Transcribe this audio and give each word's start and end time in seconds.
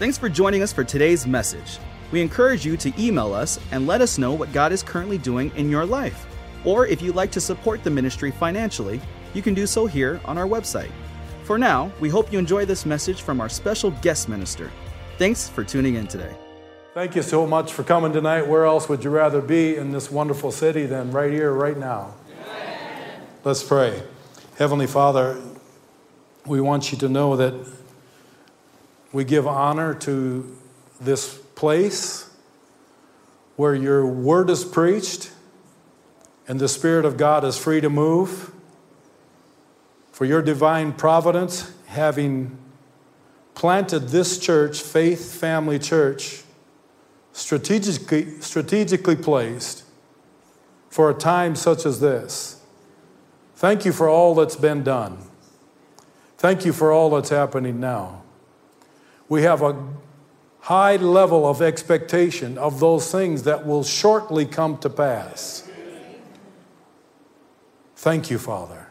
Thanks 0.00 0.16
for 0.16 0.30
joining 0.30 0.62
us 0.62 0.72
for 0.72 0.82
today's 0.82 1.26
message. 1.26 1.78
We 2.10 2.22
encourage 2.22 2.64
you 2.64 2.78
to 2.78 2.90
email 2.98 3.34
us 3.34 3.60
and 3.70 3.86
let 3.86 4.00
us 4.00 4.16
know 4.16 4.32
what 4.32 4.50
God 4.50 4.72
is 4.72 4.82
currently 4.82 5.18
doing 5.18 5.52
in 5.56 5.68
your 5.68 5.84
life. 5.84 6.26
Or 6.64 6.86
if 6.86 7.02
you'd 7.02 7.16
like 7.16 7.30
to 7.32 7.40
support 7.40 7.84
the 7.84 7.90
ministry 7.90 8.30
financially, 8.30 8.98
you 9.34 9.42
can 9.42 9.52
do 9.52 9.66
so 9.66 9.84
here 9.84 10.18
on 10.24 10.38
our 10.38 10.46
website. 10.46 10.90
For 11.42 11.58
now, 11.58 11.92
we 12.00 12.08
hope 12.08 12.32
you 12.32 12.38
enjoy 12.38 12.64
this 12.64 12.86
message 12.86 13.20
from 13.20 13.42
our 13.42 13.50
special 13.50 13.90
guest 14.00 14.26
minister. 14.26 14.70
Thanks 15.18 15.50
for 15.50 15.64
tuning 15.64 15.96
in 15.96 16.06
today. 16.06 16.34
Thank 16.94 17.14
you 17.14 17.20
so 17.20 17.46
much 17.46 17.74
for 17.74 17.82
coming 17.82 18.10
tonight. 18.10 18.48
Where 18.48 18.64
else 18.64 18.88
would 18.88 19.04
you 19.04 19.10
rather 19.10 19.42
be 19.42 19.76
in 19.76 19.92
this 19.92 20.10
wonderful 20.10 20.50
city 20.50 20.86
than 20.86 21.10
right 21.10 21.30
here, 21.30 21.52
right 21.52 21.76
now? 21.76 22.14
Amen. 22.40 23.20
Let's 23.44 23.62
pray. 23.62 24.02
Heavenly 24.56 24.86
Father, 24.86 25.38
we 26.46 26.62
want 26.62 26.90
you 26.90 26.96
to 26.96 27.08
know 27.10 27.36
that 27.36 27.79
we 29.12 29.24
give 29.24 29.46
honor 29.46 29.94
to 29.94 30.56
this 31.00 31.36
place 31.54 32.30
where 33.56 33.74
your 33.74 34.06
word 34.06 34.48
is 34.50 34.64
preached 34.64 35.30
and 36.46 36.58
the 36.58 36.68
Spirit 36.68 37.04
of 37.04 37.16
God 37.16 37.44
is 37.44 37.56
free 37.56 37.80
to 37.80 37.90
move. 37.90 38.52
For 40.12 40.24
your 40.24 40.42
divine 40.42 40.92
providence, 40.92 41.72
having 41.86 42.56
planted 43.54 44.08
this 44.08 44.38
church, 44.38 44.80
Faith 44.80 45.38
Family 45.38 45.78
Church, 45.78 46.42
strategically, 47.32 48.40
strategically 48.40 49.16
placed 49.16 49.84
for 50.88 51.10
a 51.10 51.14
time 51.14 51.54
such 51.54 51.86
as 51.86 52.00
this. 52.00 52.62
Thank 53.56 53.84
you 53.84 53.92
for 53.92 54.08
all 54.08 54.34
that's 54.34 54.56
been 54.56 54.82
done. 54.82 55.18
Thank 56.38 56.64
you 56.64 56.72
for 56.72 56.90
all 56.90 57.10
that's 57.10 57.28
happening 57.28 57.78
now. 57.78 58.19
We 59.30 59.42
have 59.42 59.62
a 59.62 59.80
high 60.58 60.96
level 60.96 61.48
of 61.48 61.62
expectation 61.62 62.58
of 62.58 62.80
those 62.80 63.10
things 63.10 63.44
that 63.44 63.64
will 63.64 63.84
shortly 63.84 64.44
come 64.44 64.76
to 64.78 64.90
pass. 64.90 65.70
Thank 67.94 68.28
you, 68.28 68.38
Father. 68.38 68.88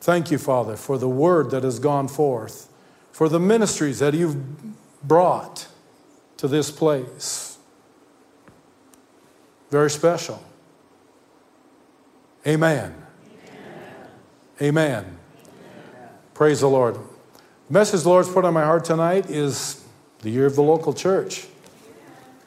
Thank 0.00 0.30
you, 0.30 0.36
Father, 0.36 0.76
for 0.76 0.98
the 0.98 1.08
word 1.08 1.50
that 1.52 1.64
has 1.64 1.78
gone 1.78 2.06
forth, 2.06 2.68
for 3.12 3.28
the 3.28 3.40
ministries 3.40 3.98
that 3.98 4.12
you've 4.12 4.36
brought 5.02 5.68
to 6.36 6.46
this 6.46 6.70
place. 6.70 7.56
Very 9.70 9.90
special. 9.90 10.42
Amen. 12.46 12.94
Amen. 14.60 15.04
Amen. 15.04 15.18
Praise 16.34 16.60
the 16.60 16.68
Lord. 16.68 16.98
The 17.70 17.74
message 17.74 18.02
the 18.02 18.08
Lord's 18.08 18.28
put 18.28 18.44
on 18.44 18.52
my 18.52 18.64
heart 18.64 18.84
tonight 18.84 19.30
is 19.30 19.84
the 20.22 20.30
year 20.30 20.46
of 20.46 20.56
the 20.56 20.62
local 20.62 20.92
church. 20.92 21.46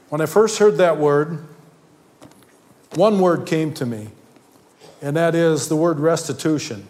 When 0.09 0.19
I 0.19 0.25
first 0.25 0.59
heard 0.59 0.75
that 0.79 0.97
word, 0.97 1.47
one 2.95 3.21
word 3.21 3.45
came 3.45 3.73
to 3.75 3.85
me, 3.85 4.09
and 5.01 5.15
that 5.15 5.33
is 5.33 5.69
the 5.69 5.77
word 5.77 6.01
restitution. 6.01 6.89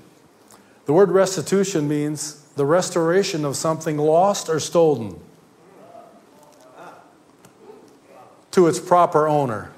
The 0.88 0.94
word 0.94 1.12
restitution 1.12 1.88
means 1.88 2.42
the 2.56 2.66
restoration 2.66 3.46
of 3.46 3.56
something 3.56 4.00
lost 4.00 4.50
or 4.50 4.60
stolen. 4.60 5.20
to 8.50 8.68
its 8.68 8.80
proper 8.80 9.28
owner. 9.28 9.72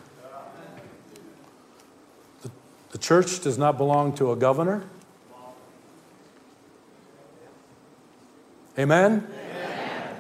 The, 2.42 2.52
the 2.92 2.98
church 3.00 3.42
does 3.42 3.58
not 3.58 3.78
belong 3.78 4.16
to 4.16 4.32
a 4.32 4.38
governor. 4.38 4.86
Amen? 8.78 9.28
Amen? 9.28 10.16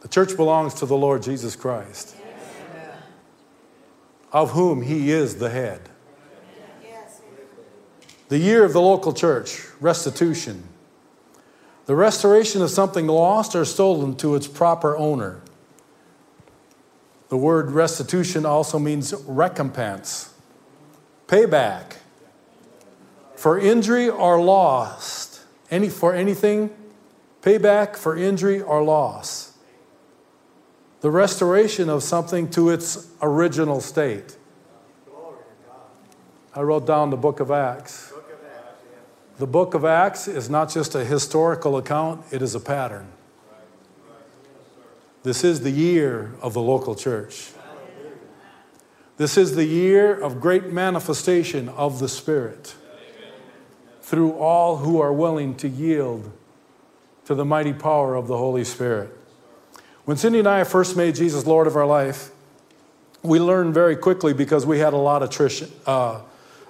The 0.00 0.08
church 0.08 0.36
belongs 0.36 0.74
to 0.74 0.86
the 0.86 0.96
Lord 0.96 1.22
Jesus 1.22 1.56
Christ, 1.56 2.14
Amen. 2.20 2.90
of 4.32 4.50
whom 4.52 4.82
he 4.82 5.10
is 5.10 5.36
the 5.36 5.50
head. 5.50 5.88
The 8.28 8.38
year 8.38 8.64
of 8.64 8.72
the 8.72 8.80
local 8.80 9.12
church, 9.12 9.66
restitution 9.80 10.68
the 11.86 11.94
restoration 11.94 12.62
of 12.62 12.70
something 12.70 13.06
lost 13.06 13.54
or 13.54 13.64
stolen 13.64 14.16
to 14.16 14.34
its 14.34 14.48
proper 14.48 14.96
owner. 14.96 15.40
The 17.28 17.36
word 17.36 17.70
restitution 17.70 18.46
also 18.46 18.78
means 18.78 19.12
recompense, 19.26 20.32
payback 21.26 21.96
for 23.36 23.58
injury 23.58 24.08
or 24.08 24.40
lost. 24.40 25.23
Any, 25.74 25.88
for 25.88 26.14
anything, 26.14 26.70
payback 27.42 27.96
for 27.96 28.16
injury 28.16 28.60
or 28.60 28.84
loss. 28.84 29.58
The 31.00 31.10
restoration 31.10 31.88
of 31.88 32.04
something 32.04 32.48
to 32.50 32.70
its 32.70 33.08
original 33.20 33.80
state. 33.80 34.36
I 36.54 36.60
wrote 36.60 36.86
down 36.86 37.10
the 37.10 37.16
book 37.16 37.40
of 37.40 37.50
Acts. 37.50 38.12
The 39.38 39.48
book 39.48 39.74
of 39.74 39.84
Acts 39.84 40.28
is 40.28 40.48
not 40.48 40.70
just 40.70 40.94
a 40.94 41.04
historical 41.04 41.76
account, 41.76 42.24
it 42.30 42.40
is 42.40 42.54
a 42.54 42.60
pattern. 42.60 43.08
This 45.24 45.42
is 45.42 45.62
the 45.62 45.72
year 45.72 46.34
of 46.40 46.54
the 46.54 46.62
local 46.62 46.94
church. 46.94 47.50
This 49.16 49.36
is 49.36 49.56
the 49.56 49.64
year 49.64 50.14
of 50.14 50.40
great 50.40 50.66
manifestation 50.66 51.68
of 51.68 51.98
the 51.98 52.08
Spirit 52.08 52.76
through 54.04 54.32
all 54.34 54.76
who 54.76 55.00
are 55.00 55.14
willing 55.14 55.54
to 55.54 55.66
yield 55.66 56.30
to 57.24 57.34
the 57.34 57.44
mighty 57.44 57.72
power 57.72 58.14
of 58.14 58.28
the 58.28 58.36
Holy 58.36 58.62
Spirit. 58.62 59.08
When 60.04 60.18
Cindy 60.18 60.40
and 60.40 60.46
I 60.46 60.62
first 60.64 60.94
made 60.94 61.14
Jesus 61.14 61.46
Lord 61.46 61.66
of 61.66 61.74
our 61.74 61.86
life, 61.86 62.30
we 63.22 63.40
learned 63.40 63.72
very 63.72 63.96
quickly 63.96 64.34
because 64.34 64.66
we 64.66 64.78
had 64.78 64.92
a 64.92 64.98
lot 64.98 65.22
of 65.22 65.70
uh, 65.86 66.20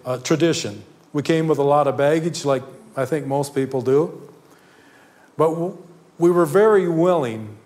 uh, 0.04 0.18
tradition. 0.18 0.84
We 1.12 1.22
came 1.22 1.48
with 1.48 1.58
a 1.58 1.64
lot 1.64 1.88
of 1.88 1.96
baggage, 1.96 2.44
like 2.44 2.62
I 2.96 3.04
think 3.04 3.26
most 3.26 3.52
people 3.52 3.82
do. 3.82 4.30
But 5.36 5.76
we 6.18 6.30
were 6.30 6.46
very 6.46 6.88
willing 6.88 7.56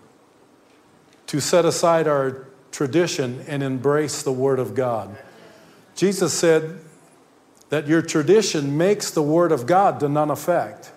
to 1.27 1.39
set 1.39 1.63
aside 1.63 2.07
our 2.07 2.47
tradition 2.71 3.45
and 3.47 3.61
embrace 3.61 4.23
the 4.23 4.31
Word 4.31 4.57
of 4.57 4.73
God. 4.73 5.15
Jesus 5.93 6.33
said 6.33 6.79
that 7.69 7.87
your 7.87 8.01
tradition 8.01 8.77
makes 8.77 9.11
the 9.11 9.21
Word 9.21 9.51
of 9.51 9.65
God 9.65 9.99
to 9.99 10.09
none 10.09 10.31
effect. 10.31 10.91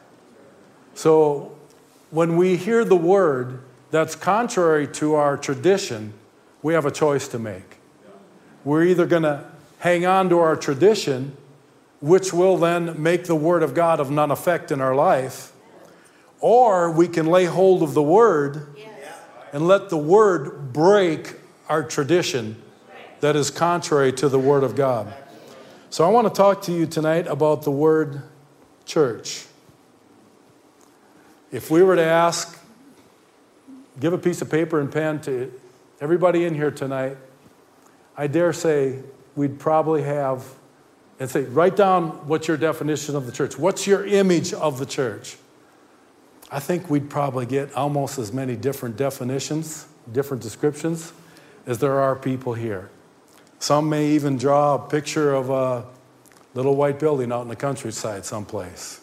So 0.95 1.57
when 2.11 2.37
we 2.37 2.57
hear 2.57 2.85
the 2.85 2.97
Word 2.97 3.61
that's 3.91 4.17
contrary 4.17 4.87
to 4.89 5.15
our 5.15 5.37
tradition, 5.37 6.15
we 6.63 6.75
have 6.75 6.87
a 6.87 6.91
choice 6.91 7.29
to 7.29 7.39
make. 7.39 7.79
We're 8.65 8.85
either 8.85 9.07
going 9.07 9.25
to 9.25 9.45
hang 9.79 10.07
on 10.07 10.29
to 10.31 10.39
our 10.39 10.57
tradition 10.57 11.37
which 12.03 12.33
will 12.33 12.57
then 12.57 13.01
make 13.01 13.25
the 13.25 13.35
Word 13.35 13.63
of 13.63 13.75
God 13.75 14.01
of 14.01 14.11
none 14.11 14.33
effect 14.33 14.73
in 14.73 14.81
our 14.81 14.95
life. 14.95 15.53
Or 16.41 16.91
we 16.91 17.07
can 17.07 17.27
lay 17.27 17.45
hold 17.45 17.83
of 17.83 17.95
the 17.95 18.03
Word 18.03 18.67
and 19.53 19.69
let 19.69 19.89
the 19.89 19.97
Word 19.97 20.73
break 20.73 21.35
our 21.69 21.85
tradition 21.85 22.61
that 23.21 23.37
is 23.37 23.51
contrary 23.51 24.13
to 24.15 24.29
the 24.29 24.39
Word 24.39 24.65
of 24.65 24.75
God. 24.75 25.15
So 25.93 26.07
I 26.07 26.09
want 26.09 26.27
to 26.27 26.33
talk 26.33 26.63
to 26.63 26.73
you 26.73 26.87
tonight 26.87 27.27
about 27.27 27.65
the 27.65 27.71
word 27.71 28.23
church. 28.87 29.45
If 31.51 31.71
we 31.71 31.83
were 31.83 31.97
to 31.97 32.03
ask, 32.03 32.59
give 34.01 34.15
a 34.15 34.19
piece 34.19 34.41
of 34.41 34.51
paper 34.51 34.81
and 34.81 34.91
pen 34.91 35.21
to 35.21 35.53
everybody 36.01 36.47
in 36.47 36.55
here 36.55 36.71
tonight, 36.71 37.19
I 38.17 38.27
dare 38.27 38.55
say 38.55 39.01
we'd 39.37 39.59
probably 39.59 40.03
have 40.03 40.47
and 41.21 41.29
say, 41.29 41.43
write 41.43 41.77
down 41.77 42.27
what's 42.27 42.49
your 42.49 42.57
definition 42.57 43.15
of 43.15 43.27
the 43.27 43.33
church. 43.33 43.59
What's 43.59 43.87
your 43.87 44.07
image 44.07 44.55
of 44.55 44.79
the 44.79 44.87
church? 44.87 45.37
I 46.51 46.59
think 46.59 46.89
we'd 46.89 47.11
probably 47.11 47.45
get 47.45 47.71
almost 47.75 48.19
as 48.19 48.33
many 48.33 48.57
different 48.57 48.97
definitions, 48.97 49.87
different 50.11 50.43
descriptions, 50.43 51.13
as 51.67 51.81
there 51.81 52.01
are 52.01 52.17
people 52.17 52.55
here. 52.55 52.89
Some 53.63 53.89
may 53.89 54.09
even 54.09 54.39
draw 54.39 54.75
a 54.75 54.79
picture 54.81 55.33
of 55.33 55.49
a 55.49 55.85
little 56.53 56.75
white 56.75 56.99
building 56.99 57.31
out 57.31 57.43
in 57.43 57.49
the 57.49 57.55
countryside 57.55 58.25
someplace. 58.25 59.01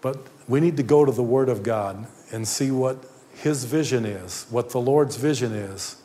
But 0.00 0.18
we 0.46 0.60
need 0.60 0.76
to 0.76 0.84
go 0.84 1.04
to 1.04 1.10
the 1.10 1.24
Word 1.24 1.48
of 1.48 1.64
God 1.64 2.06
and 2.30 2.46
see 2.46 2.70
what 2.70 3.04
His 3.34 3.64
vision 3.64 4.04
is, 4.04 4.46
what 4.48 4.70
the 4.70 4.78
Lord's 4.78 5.16
vision 5.16 5.50
is 5.50 5.96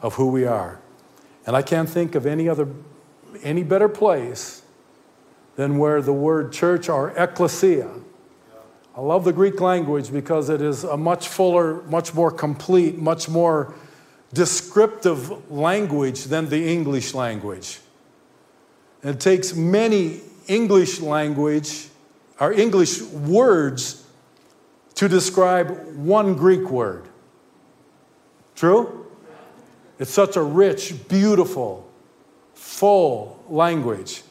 of 0.00 0.14
who 0.14 0.26
we 0.26 0.44
are. 0.44 0.80
And 1.46 1.54
I 1.54 1.62
can't 1.62 1.88
think 1.88 2.16
of 2.16 2.26
any 2.26 2.48
other 2.48 2.66
any 3.44 3.62
better 3.62 3.88
place 3.88 4.62
than 5.54 5.78
where 5.78 6.02
the 6.02 6.12
word 6.12 6.52
church 6.52 6.88
or 6.88 7.10
ecclesia. 7.16 7.90
I 8.96 9.00
love 9.00 9.22
the 9.22 9.32
Greek 9.32 9.60
language 9.60 10.12
because 10.12 10.50
it 10.50 10.60
is 10.60 10.82
a 10.82 10.96
much 10.96 11.28
fuller, 11.28 11.82
much 11.82 12.12
more 12.12 12.32
complete, 12.32 12.98
much 12.98 13.28
more 13.28 13.72
descriptive 14.32 15.50
language 15.50 16.24
than 16.24 16.48
the 16.48 16.72
English 16.72 17.14
language. 17.14 17.80
it 19.02 19.20
takes 19.20 19.54
many 19.54 20.20
English 20.46 21.00
language 21.00 21.88
or 22.40 22.52
English 22.52 23.02
words 23.02 24.06
to 24.94 25.08
describe 25.08 25.96
one 25.96 26.34
Greek 26.34 26.70
word. 26.70 27.08
True? 28.54 29.06
It's 29.98 30.10
such 30.10 30.36
a 30.36 30.42
rich, 30.42 31.08
beautiful, 31.08 31.88
full 32.54 33.42
language. 33.48 34.22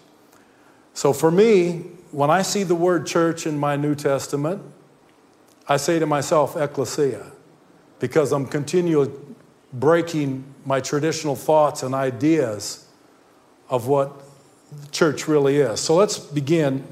So 0.93 1.13
for 1.13 1.31
me, 1.31 1.91
when 2.11 2.29
I 2.29 2.41
see 2.41 2.63
the 2.63 2.75
word 2.75 3.07
church 3.07 3.47
in 3.47 3.57
my 3.57 3.75
New 3.75 3.95
Testament, 3.95 4.61
I 5.67 5.77
say 5.77 5.99
to 5.99 6.05
myself, 6.05 6.57
ecclesia, 6.57 7.31
because 7.99 8.31
I'm 8.31 8.45
continually 8.45 9.11
breaking 9.73 10.43
my 10.65 10.79
traditional 10.79 11.35
thoughts 11.35 11.83
and 11.83 11.95
ideas 11.95 12.85
of 13.69 13.87
what 13.87 14.11
church 14.91 15.27
really 15.27 15.57
is. 15.57 15.79
So 15.79 15.95
let's 15.95 16.19
begin 16.19 16.85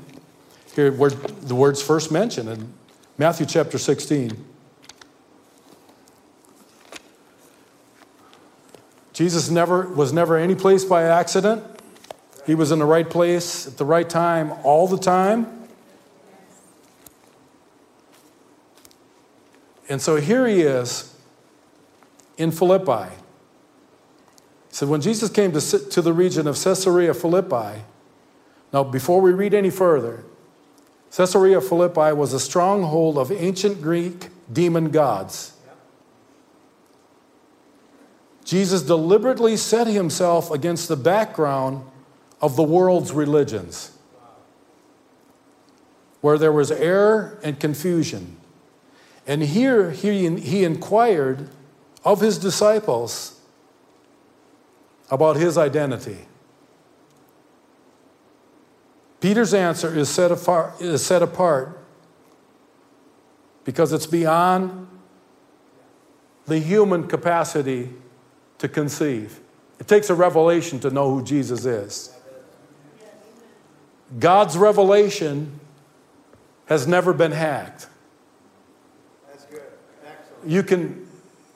here 0.75 0.91
where 0.91 1.09
the 1.09 1.55
word's 1.55 1.81
first 1.81 2.11
mentioned 2.11 2.49
in 2.49 2.73
Matthew 3.17 3.45
chapter 3.45 3.77
16. 3.77 4.45
Jesus 9.13 9.49
never 9.49 9.87
was 9.89 10.13
never 10.13 10.37
any 10.37 10.55
place 10.55 10.85
by 10.85 11.03
accident. 11.03 11.63
He 12.45 12.55
was 12.55 12.71
in 12.71 12.79
the 12.79 12.85
right 12.85 13.09
place 13.09 13.67
at 13.67 13.77
the 13.77 13.83
right 13.83 14.09
time 14.09 14.53
all 14.63 14.87
the 14.87 14.97
time. 14.97 15.67
And 19.89 20.01
so 20.01 20.15
here 20.15 20.47
he 20.47 20.61
is 20.61 21.13
in 22.39 22.51
Philippi. 22.51 23.13
He 24.69 24.75
said, 24.75 24.89
when 24.89 25.01
Jesus 25.01 25.29
came 25.29 25.51
to, 25.51 25.61
to 25.89 26.01
the 26.01 26.13
region 26.13 26.47
of 26.47 26.55
Caesarea 26.55 27.13
Philippi, 27.13 27.83
now 28.73 28.83
before 28.83 29.21
we 29.21 29.31
read 29.31 29.53
any 29.53 29.69
further, 29.69 30.23
Caesarea 31.11 31.59
Philippi 31.59 32.13
was 32.13 32.33
a 32.33 32.39
stronghold 32.39 33.17
of 33.17 33.31
ancient 33.31 33.81
Greek 33.81 34.29
demon 34.51 34.89
gods. 34.89 35.53
Jesus 38.45 38.81
deliberately 38.81 39.57
set 39.57 39.87
himself 39.87 40.49
against 40.49 40.87
the 40.87 40.95
background 40.95 41.83
of 42.41 42.55
the 42.55 42.63
world's 42.63 43.11
religions, 43.11 43.91
where 46.21 46.37
there 46.37 46.51
was 46.51 46.71
error 46.71 47.39
and 47.43 47.59
confusion. 47.59 48.37
And 49.27 49.43
here 49.43 49.91
he, 49.91 50.27
he 50.39 50.63
inquired 50.63 51.49
of 52.03 52.21
his 52.21 52.37
disciples 52.37 53.39
about 55.11 55.35
his 55.35 55.57
identity. 55.57 56.19
Peter's 59.19 59.53
answer 59.53 59.93
is 59.97 60.07
set, 60.07 60.31
apart, 60.31 60.79
is 60.81 61.05
set 61.05 61.21
apart 61.21 61.77
because 63.65 63.91
it's 63.91 64.05
beyond 64.07 64.87
the 66.45 66.59
human 66.59 67.07
capacity 67.07 67.89
to 68.59 68.67
conceive. 68.67 69.39
It 69.79 69.87
takes 69.87 70.09
a 70.09 70.15
revelation 70.15 70.79
to 70.81 70.89
know 70.89 71.13
who 71.13 71.23
Jesus 71.23 71.65
is. 71.65 72.15
God's 74.17 74.57
revelation 74.57 75.59
has 76.65 76.87
never 76.87 77.13
been 77.13 77.31
hacked. 77.31 77.87
You 80.45 80.63
can, 80.63 81.08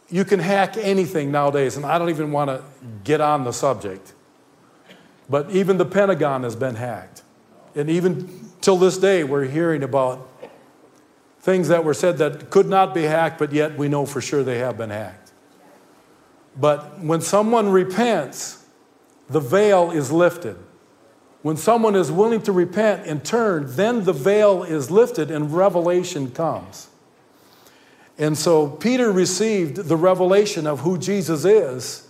you 0.10 0.26
can 0.26 0.40
hack 0.40 0.78
anything 0.78 1.32
nowadays, 1.32 1.78
and 1.78 1.86
I 1.86 1.98
don't 1.98 2.10
even 2.10 2.32
want 2.32 2.50
to 2.50 2.64
get 3.04 3.22
on 3.22 3.44
the 3.44 3.52
subject. 3.52 4.14
But 5.30 5.50
even 5.52 5.78
the 5.78 5.86
Pentagon 5.86 6.44
has 6.44 6.56
been 6.56 6.76
hacked. 6.76 7.24
And 7.76 7.90
even 7.90 8.52
till 8.62 8.78
this 8.78 8.98
day, 8.98 9.24
we're 9.24 9.46
hearing 9.46 9.84
about 9.84 10.30
things 11.40 11.68
that 11.70 11.84
were 11.84 11.94
said 11.94 12.18
that 12.20 12.50
could 12.50 12.68
not 12.68 12.94
be 12.94 13.04
hacked, 13.04 13.40
but 13.40 13.52
yet 13.52 13.78
we 13.78 13.88
know 13.88 14.06
for 14.06 14.22
sure 14.22 14.44
they 14.44 14.60
have 14.60 14.78
been 14.78 14.90
hacked. 14.90 15.32
But 16.56 17.00
when 17.00 17.22
someone 17.22 17.70
repents, 17.70 18.66
the 19.30 19.40
veil 19.40 19.92
is 19.92 20.12
lifted. 20.12 20.58
When 21.42 21.58
someone 21.58 21.96
is 21.96 22.12
willing 22.12 22.42
to 22.44 22.52
repent 22.52 23.06
and 23.06 23.24
turn, 23.24 23.66
then 23.76 24.06
the 24.06 24.14
veil 24.14 24.64
is 24.64 24.90
lifted 24.92 25.32
and 25.32 25.52
revelation 25.52 26.32
comes. 26.32 26.88
And 28.18 28.38
so 28.38 28.70
Peter 28.70 29.12
received 29.12 29.76
the 29.78 29.98
revelation 29.98 30.68
of 30.68 30.82
who 30.82 30.98
Jesus 30.98 31.46
is 31.46 32.08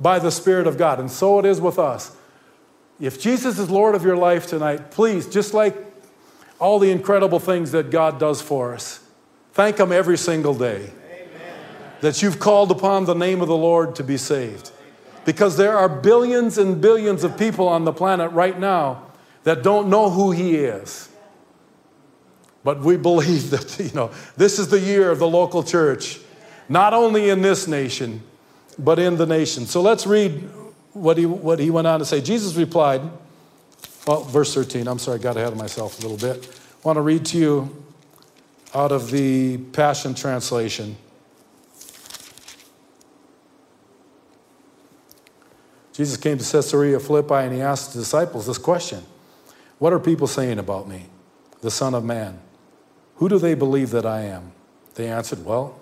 by 0.00 0.18
the 0.18 0.30
Spirit 0.30 0.66
of 0.66 0.76
God. 0.76 0.98
And 0.98 1.10
so 1.10 1.38
it 1.38 1.46
is 1.46 1.60
with 1.60 1.78
us. 1.78 2.16
If 3.00 3.20
Jesus 3.20 3.58
is 3.58 3.70
Lord 3.70 3.94
of 3.94 4.04
your 4.04 4.16
life 4.16 4.46
tonight, 4.46 4.90
please, 4.90 5.28
just 5.28 5.54
like 5.54 5.76
all 6.58 6.78
the 6.78 6.90
incredible 6.90 7.40
things 7.40 7.72
that 7.72 7.90
God 7.90 8.18
does 8.18 8.40
for 8.40 8.74
us, 8.74 9.00
thank 9.52 9.78
Him 9.78 9.92
every 9.92 10.18
single 10.18 10.54
day 10.54 10.90
Amen. 11.10 11.58
that 12.00 12.22
you've 12.22 12.38
called 12.38 12.70
upon 12.70 13.04
the 13.04 13.14
name 13.14 13.40
of 13.40 13.48
the 13.48 13.56
Lord 13.56 13.94
to 13.96 14.04
be 14.04 14.16
saved. 14.16 14.70
Because 15.24 15.56
there 15.56 15.76
are 15.76 15.88
billions 15.88 16.58
and 16.58 16.80
billions 16.80 17.24
of 17.24 17.38
people 17.38 17.66
on 17.66 17.84
the 17.84 17.92
planet 17.92 18.30
right 18.32 18.58
now 18.58 19.06
that 19.44 19.62
don't 19.62 19.88
know 19.88 20.10
who 20.10 20.32
He 20.32 20.56
is. 20.56 21.08
But 22.64 22.80
we 22.80 22.96
believe 22.96 23.50
that, 23.50 23.78
you 23.78 23.92
know, 23.94 24.10
this 24.36 24.58
is 24.58 24.68
the 24.68 24.80
year 24.80 25.10
of 25.10 25.20
the 25.20 25.28
local 25.28 25.62
church, 25.62 26.18
not 26.68 26.94
only 26.94 27.28
in 27.28 27.42
this 27.42 27.68
nation, 27.68 28.22
but 28.78 28.98
in 28.98 29.16
the 29.16 29.26
nation. 29.26 29.66
So 29.66 29.82
let's 29.82 30.06
read 30.06 30.48
what 30.94 31.18
he, 31.18 31.26
what 31.26 31.58
he 31.58 31.70
went 31.70 31.86
on 31.86 32.00
to 32.00 32.04
say. 32.04 32.20
Jesus 32.20 32.56
replied, 32.56 33.02
well, 34.06 34.22
verse 34.22 34.54
13, 34.54 34.88
I'm 34.88 34.98
sorry, 34.98 35.18
I 35.18 35.22
got 35.22 35.36
ahead 35.36 35.52
of 35.52 35.58
myself 35.58 35.98
a 35.98 36.02
little 36.06 36.16
bit. 36.16 36.48
I 36.84 36.88
want 36.88 36.96
to 36.96 37.02
read 37.02 37.24
to 37.26 37.38
you 37.38 37.84
out 38.74 38.92
of 38.92 39.10
the 39.10 39.58
Passion 39.58 40.14
Translation. 40.14 40.96
Jesus 45.92 46.16
came 46.16 46.38
to 46.38 46.44
Caesarea 46.44 46.98
Philippi 46.98 47.34
and 47.34 47.54
he 47.54 47.60
asked 47.60 47.92
the 47.92 48.00
disciples 48.00 48.46
this 48.46 48.58
question 48.58 49.04
What 49.78 49.92
are 49.92 50.00
people 50.00 50.26
saying 50.26 50.58
about 50.58 50.88
me, 50.88 51.06
the 51.60 51.70
Son 51.70 51.94
of 51.94 52.04
Man? 52.04 52.40
Who 53.16 53.28
do 53.28 53.38
they 53.38 53.54
believe 53.54 53.90
that 53.90 54.04
I 54.04 54.22
am? 54.22 54.52
They 54.94 55.08
answered, 55.08 55.44
Well, 55.44 55.78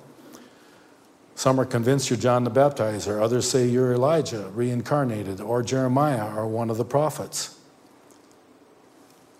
some 1.34 1.58
are 1.58 1.64
convinced 1.64 2.10
you're 2.10 2.18
John 2.18 2.44
the 2.44 2.50
Baptizer, 2.50 3.20
others 3.20 3.48
say 3.48 3.66
you're 3.66 3.92
Elijah, 3.92 4.50
reincarnated, 4.54 5.40
or 5.40 5.62
Jeremiah, 5.62 6.34
or 6.36 6.46
one 6.46 6.70
of 6.70 6.76
the 6.76 6.84
prophets. 6.84 7.58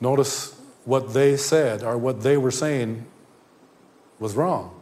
Notice 0.00 0.58
what 0.84 1.14
they 1.14 1.36
said, 1.36 1.82
or 1.82 1.96
what 1.96 2.22
they 2.22 2.36
were 2.36 2.50
saying, 2.50 3.06
was 4.18 4.34
wrong. 4.34 4.81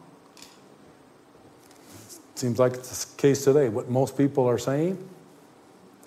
Seems 2.36 2.58
like 2.58 2.72
it's 2.72 3.04
the 3.04 3.20
case 3.20 3.44
today. 3.44 3.68
What 3.68 3.90
most 3.90 4.16
people 4.16 4.46
are 4.48 4.56
saying 4.56 4.96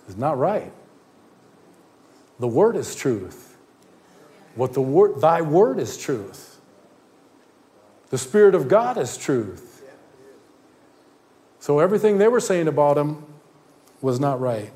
is 0.08 0.18
not 0.18 0.38
right. 0.40 0.72
The 2.40 2.48
word 2.48 2.76
is 2.76 2.96
truth. 2.96 3.56
What 4.56 4.74
the 4.74 4.82
word, 4.82 5.22
thy 5.22 5.42
word 5.42 5.80
is 5.80 5.96
truth. 5.96 6.53
The 8.14 8.20
Spirit 8.20 8.54
of 8.54 8.68
God 8.68 9.00
is 9.00 9.18
truth. 9.18 9.84
So 11.60 11.80
everything 11.80 12.20
they 12.20 12.28
were 12.28 12.40
saying 12.40 12.68
about 12.68 12.96
him 12.96 13.26
was 14.04 14.20
not 14.20 14.40
right. 14.40 14.72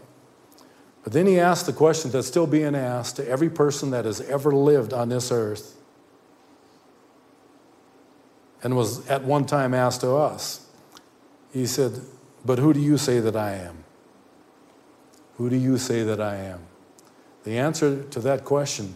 But 1.03 1.13
then 1.13 1.27
he 1.27 1.39
asked 1.39 1.67
the 1.67 1.71
question 1.71 2.09
that's 2.09 2.25
still 2.25 2.47
being 2.47 2.73
asked 2.73 3.17
to 3.17 3.29
every 3.29 3.51
person 3.51 3.91
that 3.91 4.05
has 4.05 4.21
ever 4.21 4.51
lived 4.51 4.91
on 4.91 5.09
this 5.09 5.31
earth 5.31 5.75
and 8.63 8.75
was 8.75 9.07
at 9.07 9.23
one 9.23 9.45
time 9.45 9.71
asked 9.71 10.01
to 10.01 10.15
us. 10.15 10.65
He 11.53 11.67
said, 11.67 12.01
But 12.43 12.57
who 12.57 12.73
do 12.73 12.79
you 12.79 12.97
say 12.97 13.19
that 13.19 13.35
I 13.35 13.53
am? 13.53 13.83
Who 15.35 15.51
do 15.51 15.57
you 15.57 15.77
say 15.77 16.01
that 16.01 16.19
I 16.19 16.37
am? 16.37 16.61
The 17.43 17.59
answer 17.59 18.01
to 18.01 18.19
that 18.21 18.45
question 18.45 18.95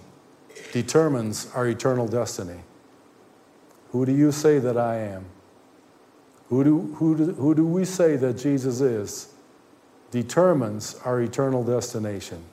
determines 0.71 1.47
our 1.53 1.67
eternal 1.67 2.07
destiny. 2.07 2.61
Who 3.91 4.05
do 4.05 4.11
you 4.11 4.31
say 4.31 4.59
that 4.59 4.77
I 4.77 4.97
am? 4.97 5.25
Who 6.49 6.63
do, 6.63 6.79
who 6.95 7.15
do, 7.17 7.33
who 7.33 7.55
do 7.55 7.65
we 7.65 7.85
say 7.85 8.15
that 8.17 8.37
Jesus 8.37 8.81
is? 8.81 9.33
Determines 10.11 10.95
our 11.05 11.21
eternal 11.21 11.63
destination. 11.63 12.43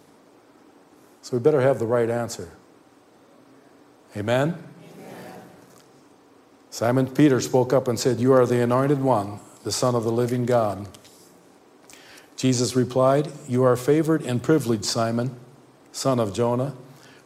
So 1.23 1.37
we 1.37 1.43
better 1.43 1.61
have 1.61 1.79
the 1.79 1.87
right 1.87 2.09
answer. 2.09 2.51
Amen? 4.17 4.51
Amen? 4.51 5.43
Simon 6.71 7.07
Peter 7.09 7.41
spoke 7.41 7.73
up 7.73 7.89
and 7.89 7.99
said, 7.99 8.21
You 8.21 8.33
are 8.33 8.47
the 8.47 8.63
anointed 8.63 9.03
one, 9.03 9.41
the 9.65 9.73
Son 9.73 9.95
of 9.95 10.05
the 10.05 10.13
living 10.13 10.47
God. 10.47 10.87
Jesus 12.37 12.77
replied, 12.77 13.33
You 13.49 13.65
are 13.65 13.77
favored 13.77 14.23
and 14.23 14.41
privileged, 14.41 14.85
Simon, 14.85 15.35
son 15.91 16.21
of 16.21 16.33
Jonah, 16.33 16.75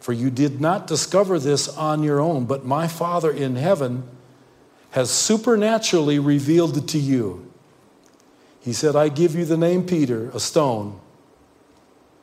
for 0.02 0.12
you 0.12 0.30
did 0.30 0.60
not 0.60 0.88
discover 0.88 1.38
this 1.38 1.68
on 1.68 2.02
your 2.02 2.18
own, 2.18 2.44
but 2.44 2.64
my 2.64 2.88
Father 2.88 3.30
in 3.30 3.54
heaven 3.54 4.02
has 4.90 5.12
supernaturally 5.12 6.18
revealed 6.18 6.76
it 6.76 6.88
to 6.88 6.98
you. 6.98 7.48
He 8.60 8.72
said, 8.72 8.96
I 8.96 9.08
give 9.08 9.36
you 9.36 9.44
the 9.44 9.56
name 9.56 9.86
Peter, 9.86 10.28
a 10.34 10.40
stone. 10.40 10.98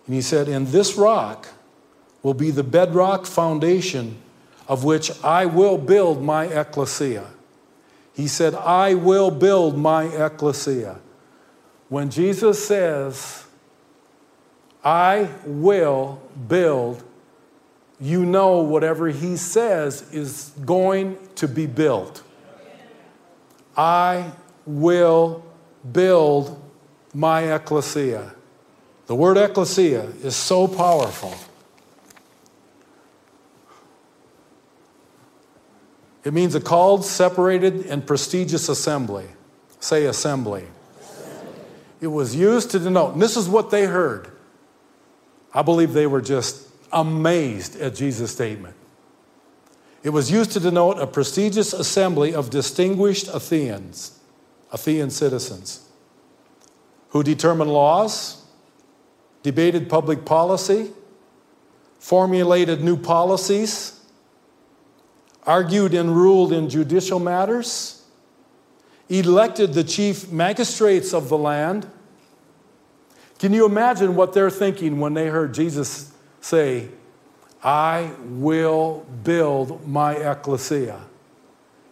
And 0.05 0.13
he 0.13 0.21
said, 0.21 0.49
And 0.49 0.67
this 0.67 0.97
rock 0.97 1.47
will 2.21 2.33
be 2.33 2.51
the 2.51 2.63
bedrock 2.63 3.25
foundation 3.25 4.17
of 4.67 4.83
which 4.83 5.11
I 5.23 5.45
will 5.45 5.77
build 5.77 6.21
my 6.21 6.47
ecclesia. 6.47 7.27
He 8.13 8.27
said, 8.27 8.55
I 8.55 8.93
will 8.95 9.31
build 9.31 9.77
my 9.77 10.03
ecclesia. 10.03 10.99
When 11.87 12.09
Jesus 12.09 12.67
says, 12.67 13.45
I 14.83 15.29
will 15.45 16.21
build, 16.49 17.05
you 17.99 18.25
know 18.25 18.59
whatever 18.59 19.07
he 19.07 19.35
says 19.35 20.09
is 20.13 20.51
going 20.65 21.17
to 21.35 21.47
be 21.47 21.65
built. 21.65 22.23
I 23.75 24.31
will 24.65 25.43
build 25.91 26.61
my 27.13 27.53
ecclesia. 27.53 28.33
The 29.07 29.15
word 29.15 29.37
ecclesia 29.37 30.03
is 30.23 30.35
so 30.35 30.67
powerful. 30.67 31.33
It 36.23 36.33
means 36.33 36.53
a 36.53 36.61
called, 36.61 37.05
separated, 37.05 37.85
and 37.85 38.05
prestigious 38.05 38.69
assembly. 38.69 39.25
Say 39.79 40.05
assembly. 40.05 40.65
assembly. 41.01 41.55
It 42.01 42.07
was 42.07 42.35
used 42.35 42.71
to 42.71 42.79
denote, 42.79 43.13
and 43.13 43.21
this 43.21 43.37
is 43.37 43.47
what 43.47 43.71
they 43.71 43.85
heard. 43.85 44.29
I 45.53 45.61
believe 45.61 45.93
they 45.93 46.05
were 46.05 46.21
just 46.21 46.68
amazed 46.91 47.79
at 47.79 47.95
Jesus' 47.95 48.31
statement. 48.31 48.75
It 50.01 50.09
was 50.09 50.31
used 50.31 50.51
to 50.51 50.59
denote 50.59 50.99
a 50.99 51.07
prestigious 51.07 51.73
assembly 51.73 52.33
of 52.33 52.49
distinguished 52.49 53.27
Athenians, 53.27 54.19
Athenian 54.71 55.09
citizens, 55.09 55.87
who 57.09 57.21
determined 57.21 57.71
laws, 57.71 58.45
debated 59.43 59.89
public 59.89 60.25
policy, 60.25 60.91
formulated 61.99 62.81
new 62.81 62.95
policies, 62.95 63.99
argued 65.43 65.93
and 65.93 66.15
ruled 66.15 66.53
in 66.53 66.69
judicial 66.69 67.19
matters, 67.19 68.05
elected 69.09 69.73
the 69.73 69.83
chief 69.83 70.31
magistrates 70.31 71.13
of 71.13 71.27
the 71.27 71.37
land. 71.37 71.89
Can 73.39 73.53
you 73.53 73.65
imagine 73.65 74.15
what 74.15 74.33
they're 74.33 74.51
thinking 74.51 74.99
when 74.99 75.13
they 75.13 75.27
heard 75.27 75.53
Jesus 75.53 76.13
say, 76.49 76.89
I 77.63 78.11
will 78.23 79.05
build 79.23 79.87
my 79.87 80.15
ecclesia, 80.15 81.01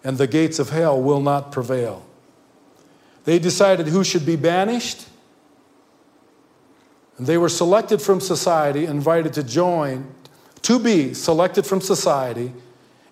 and 0.03 0.17
the 0.17 0.27
gates 0.27 0.59
of 0.59 0.69
hell 0.69 1.01
will 1.01 1.21
not 1.21 1.51
prevail? 1.51 2.05
They 3.25 3.39
decided 3.39 3.87
who 3.87 4.03
should 4.03 4.25
be 4.25 4.37
banished. 4.37 5.07
And 7.17 7.27
they 7.27 7.37
were 7.37 7.49
selected 7.49 8.01
from 8.01 8.21
society, 8.21 8.85
invited 8.85 9.33
to 9.33 9.43
join, 9.43 10.13
to 10.61 10.79
be 10.79 11.13
selected 11.13 11.65
from 11.65 11.81
society 11.81 12.53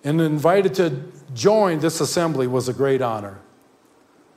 and 0.04 0.20
invited 0.20 0.74
to 0.74 1.02
join 1.34 1.80
this 1.80 2.00
assembly 2.00 2.46
was 2.46 2.68
a 2.68 2.72
great 2.72 3.02
honor. 3.02 3.40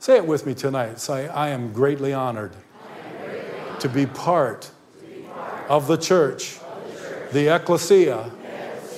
Say 0.00 0.16
it 0.16 0.26
with 0.26 0.44
me 0.44 0.54
tonight. 0.54 0.98
Say, 0.98 1.28
I 1.28 1.50
am 1.50 1.72
greatly 1.72 2.12
honored, 2.12 2.52
am 2.54 3.16
greatly 3.16 3.60
honored 3.60 3.80
to, 3.80 3.88
be 3.88 4.06
part, 4.06 4.62
to 4.62 5.06
be 5.06 5.22
part 5.22 5.70
of 5.70 5.86
the 5.86 5.96
church, 5.96 6.59
the, 7.32 7.54
ecclesia, 7.54 8.30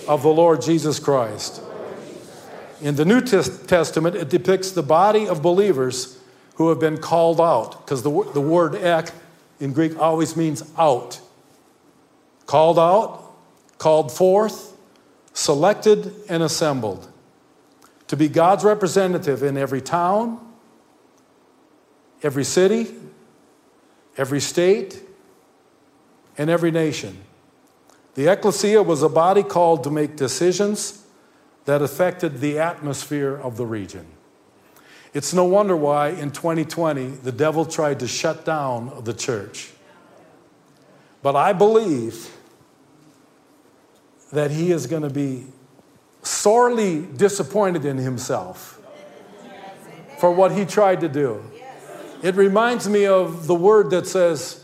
of 0.08 0.22
the 0.22 0.28
Lord 0.28 0.62
Jesus 0.62 0.98
Christ. 0.98 1.62
In 2.80 2.96
the 2.96 3.04
New 3.04 3.20
Testament, 3.20 4.16
it 4.16 4.28
depicts 4.28 4.72
the 4.72 4.82
body 4.82 5.28
of 5.28 5.40
believers 5.40 6.18
who 6.56 6.68
have 6.68 6.80
been 6.80 6.98
called 6.98 7.40
out, 7.40 7.84
because 7.84 8.02
the, 8.02 8.10
the 8.34 8.40
word 8.40 8.74
ek 8.74 9.10
in 9.60 9.72
Greek 9.72 9.96
always 9.98 10.36
means 10.36 10.62
out. 10.76 11.20
Called 12.46 12.78
out, 12.78 13.32
called 13.78 14.12
forth, 14.12 14.76
selected 15.32 16.12
and 16.28 16.42
assembled 16.42 17.08
to 18.08 18.16
be 18.16 18.28
God's 18.28 18.64
representative 18.64 19.42
in 19.42 19.56
every 19.56 19.80
town, 19.80 20.38
every 22.22 22.44
city, 22.44 22.92
every 24.16 24.40
state, 24.40 25.02
and 26.36 26.50
every 26.50 26.70
nation. 26.70 27.16
The 28.14 28.30
ecclesia 28.30 28.82
was 28.82 29.02
a 29.02 29.08
body 29.08 29.42
called 29.42 29.84
to 29.84 29.90
make 29.90 30.16
decisions 30.16 31.04
that 31.64 31.80
affected 31.80 32.40
the 32.40 32.58
atmosphere 32.58 33.34
of 33.36 33.56
the 33.56 33.64
region. 33.64 34.06
It's 35.14 35.32
no 35.32 35.44
wonder 35.44 35.76
why 35.76 36.08
in 36.08 36.30
2020 36.30 37.06
the 37.06 37.32
devil 37.32 37.64
tried 37.64 38.00
to 38.00 38.08
shut 38.08 38.44
down 38.44 39.04
the 39.04 39.12
church. 39.12 39.70
But 41.22 41.36
I 41.36 41.52
believe 41.52 42.34
that 44.32 44.50
he 44.50 44.72
is 44.72 44.86
going 44.86 45.02
to 45.02 45.10
be 45.10 45.46
sorely 46.22 47.02
disappointed 47.02 47.84
in 47.84 47.98
himself 47.98 48.80
for 50.18 50.32
what 50.32 50.52
he 50.52 50.64
tried 50.64 51.00
to 51.00 51.08
do. 51.08 51.42
It 52.22 52.34
reminds 52.36 52.88
me 52.88 53.06
of 53.06 53.46
the 53.46 53.54
word 53.54 53.90
that 53.90 54.06
says, 54.06 54.61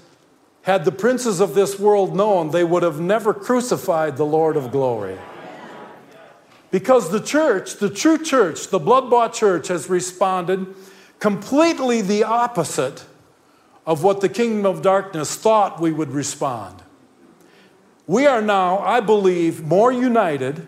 Had 0.62 0.84
the 0.84 0.92
princes 0.92 1.40
of 1.40 1.54
this 1.54 1.78
world 1.78 2.14
known, 2.14 2.50
they 2.50 2.64
would 2.64 2.82
have 2.82 3.00
never 3.00 3.32
crucified 3.32 4.16
the 4.16 4.26
Lord 4.26 4.56
of 4.56 4.70
glory. 4.70 5.18
Because 6.70 7.10
the 7.10 7.20
church, 7.20 7.76
the 7.76 7.88
true 7.88 8.22
church, 8.22 8.68
the 8.68 8.78
blood 8.78 9.08
bought 9.08 9.32
church, 9.32 9.68
has 9.68 9.88
responded 9.88 10.66
completely 11.18 12.02
the 12.02 12.24
opposite 12.24 13.04
of 13.86 14.02
what 14.02 14.20
the 14.20 14.28
kingdom 14.28 14.66
of 14.66 14.82
darkness 14.82 15.34
thought 15.34 15.80
we 15.80 15.90
would 15.90 16.10
respond. 16.10 16.82
We 18.06 18.26
are 18.26 18.42
now, 18.42 18.78
I 18.80 19.00
believe, 19.00 19.62
more 19.64 19.90
united, 19.90 20.66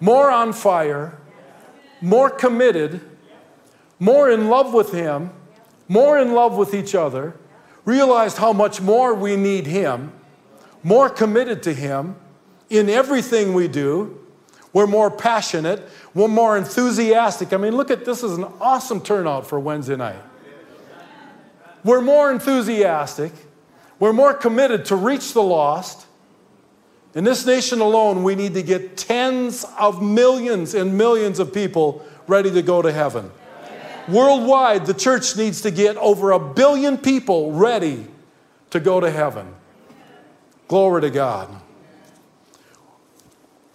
more 0.00 0.30
on 0.30 0.52
fire, 0.52 1.18
more 2.02 2.28
committed, 2.28 3.00
more 3.98 4.30
in 4.30 4.48
love 4.48 4.74
with 4.74 4.92
Him, 4.92 5.30
more 5.88 6.18
in 6.18 6.32
love 6.32 6.56
with 6.56 6.74
each 6.74 6.94
other, 6.94 7.34
realized 7.86 8.36
how 8.36 8.52
much 8.52 8.82
more 8.82 9.14
we 9.14 9.36
need 9.36 9.66
Him, 9.66 10.12
more 10.82 11.08
committed 11.08 11.62
to 11.62 11.72
Him 11.72 12.16
in 12.68 12.90
everything 12.90 13.54
we 13.54 13.68
do. 13.68 14.20
We're 14.74 14.86
more 14.86 15.10
passionate, 15.10 15.88
we're 16.12 16.28
more 16.28 16.58
enthusiastic. 16.58 17.54
I 17.54 17.56
mean, 17.56 17.74
look 17.74 17.90
at 17.90 18.04
this 18.04 18.22
is 18.22 18.36
an 18.36 18.44
awesome 18.60 19.00
turnout 19.00 19.46
for 19.46 19.58
Wednesday 19.58 19.96
night. 19.96 20.22
We're 21.82 22.02
more 22.02 22.30
enthusiastic, 22.30 23.32
we're 23.98 24.12
more 24.12 24.34
committed 24.34 24.84
to 24.86 24.96
reach 24.96 25.32
the 25.32 25.42
lost. 25.42 26.04
In 27.14 27.24
this 27.24 27.46
nation 27.46 27.80
alone, 27.80 28.24
we 28.24 28.34
need 28.34 28.52
to 28.54 28.62
get 28.62 28.98
tens 28.98 29.64
of 29.78 30.02
millions 30.02 30.74
and 30.74 30.98
millions 30.98 31.38
of 31.38 31.54
people 31.54 32.04
ready 32.26 32.50
to 32.50 32.60
go 32.60 32.82
to 32.82 32.92
heaven. 32.92 33.30
Worldwide, 34.08 34.86
the 34.86 34.94
church 34.94 35.36
needs 35.36 35.62
to 35.62 35.70
get 35.70 35.96
over 35.96 36.30
a 36.30 36.38
billion 36.38 36.98
people 36.98 37.52
ready 37.52 38.06
to 38.70 38.80
go 38.80 39.00
to 39.00 39.10
heaven. 39.10 39.54
Glory 40.68 41.02
to 41.02 41.10
God. 41.10 41.48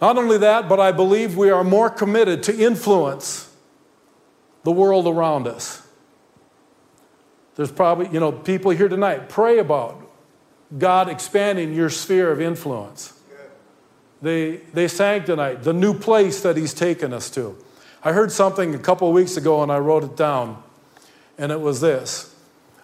Not 0.00 0.18
only 0.18 0.38
that, 0.38 0.68
but 0.68 0.80
I 0.80 0.92
believe 0.92 1.36
we 1.36 1.50
are 1.50 1.62
more 1.62 1.88
committed 1.88 2.42
to 2.44 2.58
influence 2.58 3.54
the 4.64 4.72
world 4.72 5.06
around 5.06 5.46
us. 5.46 5.86
There's 7.56 7.70
probably, 7.70 8.08
you 8.08 8.20
know, 8.20 8.32
people 8.32 8.70
here 8.72 8.88
tonight, 8.88 9.28
pray 9.28 9.58
about 9.58 10.08
God 10.76 11.08
expanding 11.08 11.74
your 11.74 11.90
sphere 11.90 12.30
of 12.32 12.40
influence. 12.40 13.12
They, 14.22 14.56
they 14.72 14.88
sang 14.88 15.24
tonight, 15.24 15.62
the 15.62 15.72
new 15.72 15.94
place 15.94 16.42
that 16.42 16.56
He's 16.56 16.72
taken 16.72 17.12
us 17.12 17.28
to. 17.30 17.56
I 18.04 18.12
heard 18.12 18.32
something 18.32 18.74
a 18.74 18.78
couple 18.78 19.08
of 19.08 19.14
weeks 19.14 19.36
ago 19.36 19.62
and 19.62 19.70
I 19.70 19.78
wrote 19.78 20.02
it 20.02 20.16
down, 20.16 20.62
and 21.38 21.52
it 21.52 21.60
was 21.60 21.80
this 21.80 22.34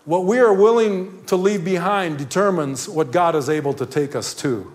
What 0.04 0.24
we 0.24 0.38
are 0.38 0.52
willing 0.52 1.24
to 1.26 1.36
leave 1.36 1.64
behind 1.64 2.18
determines 2.18 2.88
what 2.88 3.10
God 3.10 3.34
is 3.34 3.48
able 3.48 3.74
to 3.74 3.86
take 3.86 4.14
us 4.14 4.34
to. 4.34 4.72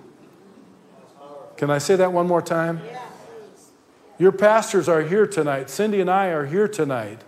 Can 1.56 1.70
I 1.70 1.78
say 1.78 1.96
that 1.96 2.12
one 2.12 2.28
more 2.28 2.42
time? 2.42 2.82
Your 4.20 4.32
pastors 4.32 4.90
are 4.90 5.02
here 5.02 5.26
tonight. 5.26 5.70
Cindy 5.70 6.02
and 6.02 6.10
I 6.10 6.28
are 6.28 6.46
here 6.46 6.68
tonight 6.68 7.22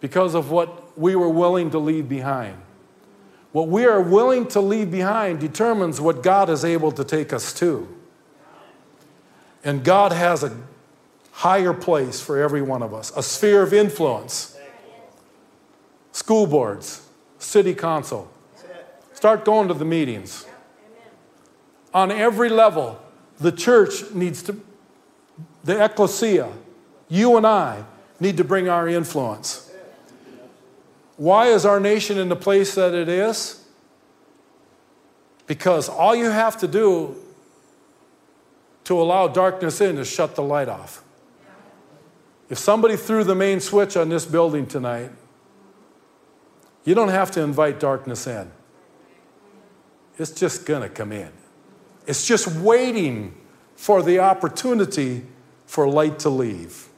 because 0.00 0.34
of 0.34 0.50
what 0.50 0.98
we 0.98 1.14
were 1.16 1.28
willing 1.28 1.70
to 1.70 1.78
leave 1.78 2.08
behind. 2.08 2.56
What 3.52 3.68
we 3.68 3.84
are 3.86 4.00
willing 4.00 4.46
to 4.48 4.60
leave 4.60 4.90
behind 4.90 5.40
determines 5.40 6.00
what 6.00 6.22
God 6.22 6.48
is 6.48 6.64
able 6.64 6.92
to 6.92 7.04
take 7.04 7.32
us 7.32 7.52
to. 7.54 7.88
And 9.64 9.82
God 9.84 10.12
has 10.12 10.44
a 10.44 10.56
higher 11.38 11.72
place 11.72 12.20
for 12.20 12.36
every 12.36 12.60
one 12.60 12.82
of 12.82 12.92
us, 12.92 13.12
a 13.16 13.22
sphere 13.22 13.62
of 13.62 13.72
influence. 13.72 14.58
School 16.10 16.48
boards, 16.48 17.06
city 17.38 17.74
council. 17.74 18.28
Start 19.14 19.44
going 19.44 19.68
to 19.68 19.74
the 19.74 19.84
meetings. 19.84 20.46
On 21.94 22.10
every 22.10 22.48
level, 22.48 23.00
the 23.38 23.52
church 23.52 24.10
needs 24.12 24.42
to, 24.42 24.60
the 25.62 25.84
ecclesia, 25.84 26.50
you 27.08 27.36
and 27.36 27.46
I, 27.46 27.84
need 28.18 28.36
to 28.38 28.44
bring 28.44 28.68
our 28.68 28.88
influence. 28.88 29.70
Why 31.16 31.46
is 31.46 31.64
our 31.64 31.78
nation 31.78 32.18
in 32.18 32.28
the 32.28 32.36
place 32.36 32.74
that 32.74 32.94
it 32.94 33.08
is? 33.08 33.64
Because 35.46 35.88
all 35.88 36.16
you 36.16 36.30
have 36.30 36.58
to 36.58 36.66
do 36.66 37.14
to 38.82 39.00
allow 39.00 39.28
darkness 39.28 39.80
in 39.80 39.98
is 39.98 40.10
shut 40.10 40.34
the 40.34 40.42
light 40.42 40.68
off. 40.68 41.04
If 42.50 42.58
somebody 42.58 42.96
threw 42.96 43.24
the 43.24 43.34
main 43.34 43.60
switch 43.60 43.96
on 43.96 44.08
this 44.08 44.24
building 44.24 44.66
tonight, 44.66 45.10
you 46.84 46.94
don't 46.94 47.10
have 47.10 47.30
to 47.32 47.42
invite 47.42 47.78
darkness 47.78 48.26
in. 48.26 48.50
It's 50.16 50.32
just 50.32 50.64
going 50.64 50.82
to 50.82 50.88
come 50.88 51.12
in. 51.12 51.30
It's 52.06 52.26
just 52.26 52.48
waiting 52.48 53.34
for 53.76 54.02
the 54.02 54.18
opportunity 54.18 55.26
for 55.66 55.88
light 55.88 56.18
to 56.20 56.30
leave. 56.30 56.88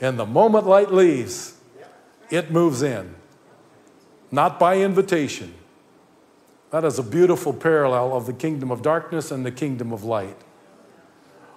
And 0.00 0.18
the 0.18 0.26
moment 0.26 0.66
light 0.66 0.92
leaves, 0.92 1.54
it 2.28 2.50
moves 2.50 2.82
in, 2.82 3.14
not 4.30 4.58
by 4.58 4.80
invitation. 4.80 5.54
That 6.70 6.84
is 6.84 6.98
a 6.98 7.02
beautiful 7.02 7.52
parallel 7.52 8.16
of 8.16 8.26
the 8.26 8.32
kingdom 8.32 8.72
of 8.72 8.82
darkness 8.82 9.30
and 9.30 9.46
the 9.46 9.52
kingdom 9.52 9.92
of 9.92 10.02
light. 10.02 10.36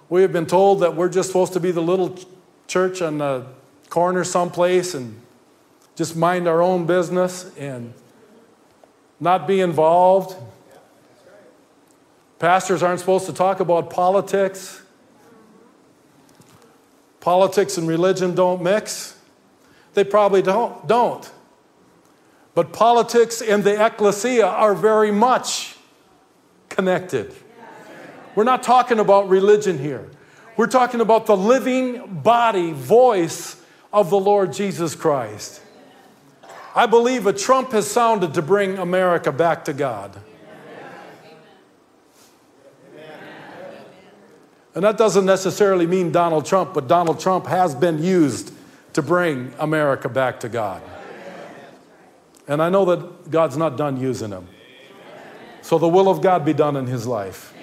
We 0.08 0.22
have 0.22 0.32
been 0.32 0.46
told 0.46 0.80
that 0.80 0.94
we're 0.94 1.08
just 1.08 1.28
supposed 1.28 1.52
to 1.54 1.60
be 1.60 1.72
the 1.72 1.82
little 1.82 2.16
church 2.70 3.02
on 3.02 3.18
the 3.18 3.44
corner 3.88 4.22
someplace 4.22 4.94
and 4.94 5.20
just 5.96 6.14
mind 6.14 6.46
our 6.46 6.62
own 6.62 6.86
business 6.86 7.50
and 7.58 7.92
not 9.18 9.48
be 9.48 9.60
involved. 9.60 10.36
Pastors 12.38 12.80
aren't 12.80 13.00
supposed 13.00 13.26
to 13.26 13.32
talk 13.32 13.58
about 13.58 13.90
politics. 13.90 14.82
Politics 17.18 17.76
and 17.76 17.88
religion 17.88 18.36
don't 18.36 18.62
mix. 18.62 19.18
They 19.94 20.04
probably 20.04 20.40
don't. 20.40 20.86
don't. 20.86 21.28
But 22.54 22.72
politics 22.72 23.42
and 23.42 23.64
the 23.64 23.84
ecclesia 23.84 24.46
are 24.46 24.76
very 24.76 25.10
much 25.10 25.74
connected. 26.68 27.34
We're 28.36 28.44
not 28.44 28.62
talking 28.62 29.00
about 29.00 29.28
religion 29.28 29.76
here. 29.76 30.08
We're 30.60 30.66
talking 30.66 31.00
about 31.00 31.24
the 31.24 31.38
living 31.38 32.20
body, 32.22 32.72
voice 32.72 33.56
of 33.94 34.10
the 34.10 34.20
Lord 34.20 34.52
Jesus 34.52 34.94
Christ. 34.94 35.62
I 36.74 36.84
believe 36.84 37.26
a 37.26 37.32
trump 37.32 37.72
has 37.72 37.90
sounded 37.90 38.34
to 38.34 38.42
bring 38.42 38.76
America 38.76 39.32
back 39.32 39.64
to 39.64 39.72
God. 39.72 40.20
And 44.74 44.84
that 44.84 44.98
doesn't 44.98 45.24
necessarily 45.24 45.86
mean 45.86 46.12
Donald 46.12 46.44
Trump, 46.44 46.74
but 46.74 46.86
Donald 46.86 47.20
Trump 47.20 47.46
has 47.46 47.74
been 47.74 48.02
used 48.02 48.52
to 48.92 49.00
bring 49.00 49.54
America 49.58 50.10
back 50.10 50.40
to 50.40 50.50
God. 50.50 50.82
And 52.46 52.60
I 52.60 52.68
know 52.68 52.84
that 52.84 53.30
God's 53.30 53.56
not 53.56 53.78
done 53.78 53.98
using 53.98 54.28
him. 54.28 54.46
So 55.62 55.78
the 55.78 55.88
will 55.88 56.10
of 56.10 56.20
God 56.20 56.44
be 56.44 56.52
done 56.52 56.76
in 56.76 56.86
his 56.86 57.06
life. 57.06 57.54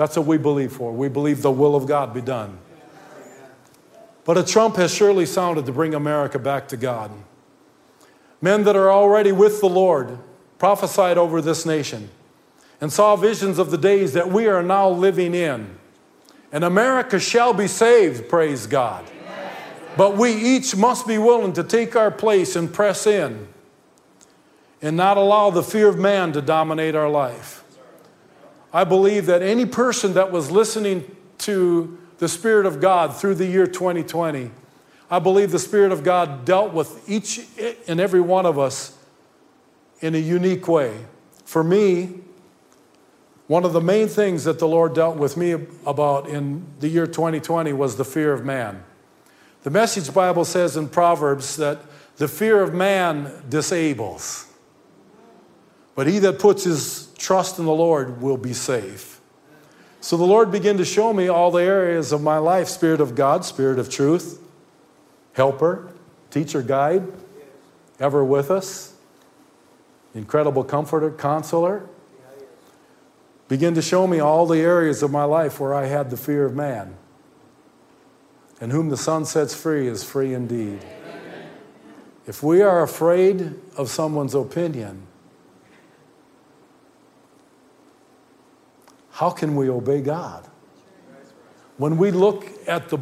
That's 0.00 0.16
what 0.16 0.24
we 0.24 0.38
believe 0.38 0.72
for. 0.72 0.92
We 0.92 1.10
believe 1.10 1.42
the 1.42 1.50
will 1.50 1.76
of 1.76 1.84
God 1.84 2.14
be 2.14 2.22
done. 2.22 2.56
But 4.24 4.38
a 4.38 4.42
trump 4.42 4.76
has 4.76 4.94
surely 4.94 5.26
sounded 5.26 5.66
to 5.66 5.72
bring 5.72 5.92
America 5.92 6.38
back 6.38 6.68
to 6.68 6.78
God. 6.78 7.10
Men 8.40 8.64
that 8.64 8.76
are 8.76 8.90
already 8.90 9.30
with 9.30 9.60
the 9.60 9.68
Lord 9.68 10.18
prophesied 10.56 11.18
over 11.18 11.42
this 11.42 11.66
nation 11.66 12.08
and 12.80 12.90
saw 12.90 13.14
visions 13.14 13.58
of 13.58 13.70
the 13.70 13.76
days 13.76 14.14
that 14.14 14.30
we 14.30 14.46
are 14.46 14.62
now 14.62 14.88
living 14.88 15.34
in. 15.34 15.76
And 16.50 16.64
America 16.64 17.20
shall 17.20 17.52
be 17.52 17.66
saved, 17.66 18.26
praise 18.26 18.66
God. 18.66 19.04
But 19.98 20.16
we 20.16 20.32
each 20.32 20.74
must 20.74 21.06
be 21.06 21.18
willing 21.18 21.52
to 21.52 21.62
take 21.62 21.94
our 21.94 22.10
place 22.10 22.56
and 22.56 22.72
press 22.72 23.06
in 23.06 23.48
and 24.80 24.96
not 24.96 25.18
allow 25.18 25.50
the 25.50 25.62
fear 25.62 25.88
of 25.88 25.98
man 25.98 26.32
to 26.32 26.40
dominate 26.40 26.94
our 26.94 27.10
life. 27.10 27.60
I 28.72 28.84
believe 28.84 29.26
that 29.26 29.42
any 29.42 29.66
person 29.66 30.14
that 30.14 30.30
was 30.30 30.50
listening 30.50 31.16
to 31.38 31.98
the 32.18 32.28
Spirit 32.28 32.66
of 32.66 32.80
God 32.80 33.16
through 33.16 33.34
the 33.36 33.46
year 33.46 33.66
2020, 33.66 34.50
I 35.10 35.18
believe 35.18 35.50
the 35.50 35.58
Spirit 35.58 35.90
of 35.90 36.04
God 36.04 36.44
dealt 36.44 36.72
with 36.72 37.08
each 37.08 37.40
and 37.88 37.98
every 37.98 38.20
one 38.20 38.46
of 38.46 38.58
us 38.58 38.96
in 40.00 40.14
a 40.14 40.18
unique 40.18 40.68
way. 40.68 40.96
For 41.44 41.64
me, 41.64 42.20
one 43.48 43.64
of 43.64 43.72
the 43.72 43.80
main 43.80 44.06
things 44.06 44.44
that 44.44 44.60
the 44.60 44.68
Lord 44.68 44.94
dealt 44.94 45.16
with 45.16 45.36
me 45.36 45.56
about 45.84 46.28
in 46.28 46.64
the 46.78 46.86
year 46.86 47.08
2020 47.08 47.72
was 47.72 47.96
the 47.96 48.04
fear 48.04 48.32
of 48.32 48.44
man. 48.44 48.84
The 49.64 49.70
Message 49.70 50.14
Bible 50.14 50.44
says 50.44 50.76
in 50.76 50.88
Proverbs 50.88 51.56
that 51.56 51.80
the 52.16 52.28
fear 52.28 52.62
of 52.62 52.72
man 52.72 53.42
disables, 53.48 54.46
but 55.96 56.06
he 56.06 56.20
that 56.20 56.38
puts 56.38 56.62
his 56.62 57.09
trust 57.20 57.58
in 57.58 57.66
the 57.66 57.72
Lord 57.72 58.20
will 58.20 58.38
be 58.38 58.52
safe. 58.52 59.20
So 60.00 60.16
the 60.16 60.24
Lord 60.24 60.50
began 60.50 60.78
to 60.78 60.84
show 60.84 61.12
me 61.12 61.28
all 61.28 61.50
the 61.50 61.62
areas 61.62 62.10
of 62.10 62.22
my 62.22 62.38
life 62.38 62.66
Spirit 62.68 63.00
of 63.00 63.14
God, 63.14 63.44
Spirit 63.44 63.78
of 63.78 63.90
truth, 63.90 64.42
helper, 65.34 65.92
teacher, 66.30 66.62
guide, 66.62 67.06
ever 68.00 68.24
with 68.24 68.50
us, 68.50 68.94
incredible 70.14 70.64
comforter, 70.64 71.10
consoler. 71.10 71.86
Begin 73.48 73.74
to 73.74 73.82
show 73.82 74.06
me 74.06 74.20
all 74.20 74.46
the 74.46 74.60
areas 74.60 75.02
of 75.02 75.10
my 75.10 75.24
life 75.24 75.60
where 75.60 75.74
I 75.74 75.86
had 75.86 76.08
the 76.08 76.16
fear 76.16 76.46
of 76.46 76.54
man. 76.54 76.94
And 78.60 78.72
whom 78.72 78.88
the 78.88 78.96
Son 78.96 79.24
sets 79.24 79.54
free 79.54 79.86
is 79.86 80.04
free 80.04 80.32
indeed. 80.32 80.78
If 82.26 82.42
we 82.42 82.62
are 82.62 82.82
afraid 82.82 83.54
of 83.76 83.90
someone's 83.90 84.34
opinion, 84.34 85.02
how 89.20 89.28
can 89.28 89.54
we 89.54 89.68
obey 89.68 90.00
God? 90.00 90.46
When 91.76 91.98
we 91.98 92.10
look 92.10 92.46
at 92.66 92.88
the 92.88 92.96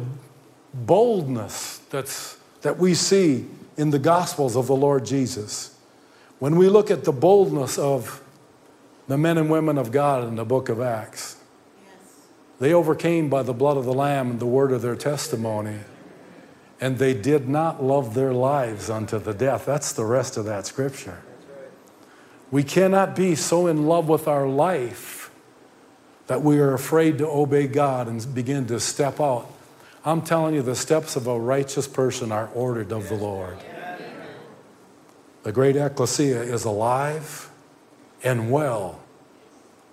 boldness 0.73 1.77
that's, 1.89 2.37
that 2.59 2.77
we 2.77 2.93
see 2.93 3.45
in 3.77 3.91
the 3.91 3.99
Gospels 3.99 4.57
of 4.57 4.67
the 4.67 4.75
Lord 4.75 5.05
Jesus, 5.05 5.77
when 6.39 6.57
we 6.57 6.67
look 6.67 6.91
at 6.91 7.05
the 7.05 7.13
boldness 7.13 7.77
of 7.77 8.21
the 9.07 9.17
men 9.17 9.37
and 9.37 9.49
women 9.49 9.77
of 9.77 9.93
God 9.93 10.27
in 10.27 10.35
the 10.35 10.43
book 10.43 10.67
of 10.67 10.81
Acts, 10.81 11.37
they 12.59 12.73
overcame 12.73 13.29
by 13.29 13.41
the 13.41 13.53
blood 13.53 13.77
of 13.77 13.85
the 13.85 13.93
Lamb 13.93 14.31
and 14.31 14.39
the 14.41 14.45
word 14.45 14.73
of 14.73 14.81
their 14.81 14.97
testimony. 14.97 15.79
And 16.81 16.97
they 16.97 17.13
did 17.13 17.47
not 17.47 17.81
love 17.81 18.13
their 18.13 18.33
lives 18.33 18.89
unto 18.89 19.19
the 19.19 19.33
death. 19.33 19.65
That's 19.65 19.93
the 19.93 20.03
rest 20.03 20.35
of 20.35 20.43
that 20.43 20.65
scripture. 20.65 21.23
We 22.51 22.65
cannot 22.65 23.15
be 23.15 23.35
so 23.35 23.67
in 23.67 23.87
love 23.87 24.09
with 24.09 24.27
our 24.27 24.45
life 24.45 25.18
that 26.29 26.43
we 26.43 26.59
are 26.59 26.75
afraid 26.75 27.17
to 27.17 27.27
obey 27.27 27.65
God 27.65 28.07
and 28.07 28.35
begin 28.35 28.67
to 28.67 28.79
step 28.79 29.19
out. 29.19 29.51
I'm 30.05 30.21
telling 30.21 30.53
you, 30.53 30.61
the 30.61 30.75
steps 30.75 31.15
of 31.15 31.25
a 31.25 31.39
righteous 31.39 31.87
person 31.87 32.31
are 32.31 32.51
ordered 32.53 32.91
of 32.91 33.09
the 33.09 33.15
Lord. 33.15 33.57
The 35.41 35.51
great 35.51 35.75
ecclesia 35.75 36.43
is 36.43 36.65
alive 36.65 37.49
and 38.23 38.51
well 38.51 39.01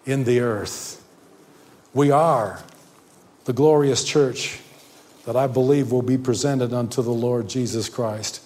in 0.04 0.24
the 0.24 0.40
earth. 0.40 1.02
We 1.94 2.10
are 2.10 2.62
the 3.46 3.54
glorious 3.54 4.04
church 4.04 4.60
that 5.24 5.36
I 5.36 5.46
believe 5.46 5.90
will 5.90 6.02
be 6.02 6.18
presented 6.18 6.74
unto 6.74 7.00
the 7.00 7.14
Lord 7.14 7.48
Jesus 7.48 7.88
Christ. 7.88 8.42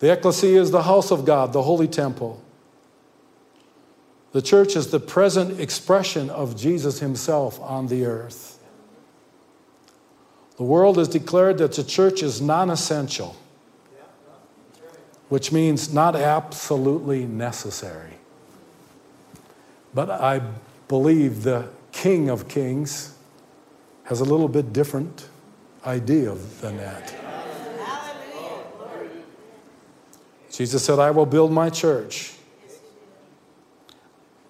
The 0.00 0.12
ecclesia 0.12 0.60
is 0.60 0.72
the 0.72 0.82
house 0.82 1.10
of 1.10 1.24
God, 1.24 1.54
the 1.54 1.62
holy 1.62 1.88
temple. 1.88 2.43
The 4.34 4.42
church 4.42 4.74
is 4.74 4.88
the 4.88 4.98
present 4.98 5.60
expression 5.60 6.28
of 6.28 6.56
Jesus 6.56 6.98
himself 6.98 7.60
on 7.60 7.86
the 7.86 8.04
earth. 8.04 8.58
The 10.56 10.64
world 10.64 10.98
has 10.98 11.06
declared 11.06 11.58
that 11.58 11.74
the 11.74 11.84
church 11.84 12.20
is 12.20 12.40
non 12.40 12.68
essential, 12.68 13.36
which 15.28 15.52
means 15.52 15.94
not 15.94 16.16
absolutely 16.16 17.26
necessary. 17.26 18.14
But 19.94 20.10
I 20.10 20.40
believe 20.88 21.44
the 21.44 21.68
King 21.92 22.28
of 22.28 22.48
Kings 22.48 23.14
has 24.02 24.18
a 24.18 24.24
little 24.24 24.48
bit 24.48 24.72
different 24.72 25.28
idea 25.86 26.34
than 26.60 26.78
that. 26.78 27.14
Jesus 30.50 30.84
said, 30.84 30.98
I 30.98 31.12
will 31.12 31.26
build 31.26 31.52
my 31.52 31.70
church. 31.70 32.32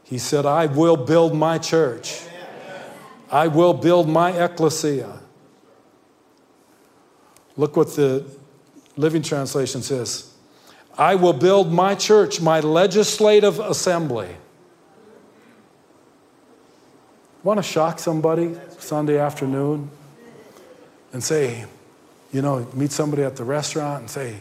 He 0.05 0.19
said, 0.19 0.47
I 0.47 0.67
will 0.67 0.97
build 0.97 1.35
my 1.35 1.59
church. 1.59 2.23
I 3.31 3.49
will 3.49 3.75
build 3.75 4.09
my 4.09 4.31
ecclesia. 4.31 5.21
Look 7.57 7.77
what 7.77 7.95
the 7.97 8.25
Living 8.97 9.23
Translation 9.23 9.83
says 9.83 10.33
I 10.97 11.17
will 11.17 11.33
build 11.33 11.73
my 11.73 11.95
church, 11.95 12.41
my 12.41 12.61
legislative 12.61 13.59
assembly. 13.59 14.37
Want 17.43 17.59
to 17.59 17.63
shock 17.63 17.99
somebody 17.99 18.57
Sunday 18.79 19.19
afternoon 19.19 19.91
and 21.13 21.23
say, 21.23 21.67
you 22.33 22.43
know, 22.43 22.67
meet 22.75 22.91
somebody 22.91 23.23
at 23.23 23.37
the 23.37 23.45
restaurant 23.45 24.01
and 24.01 24.11
say, 24.11 24.41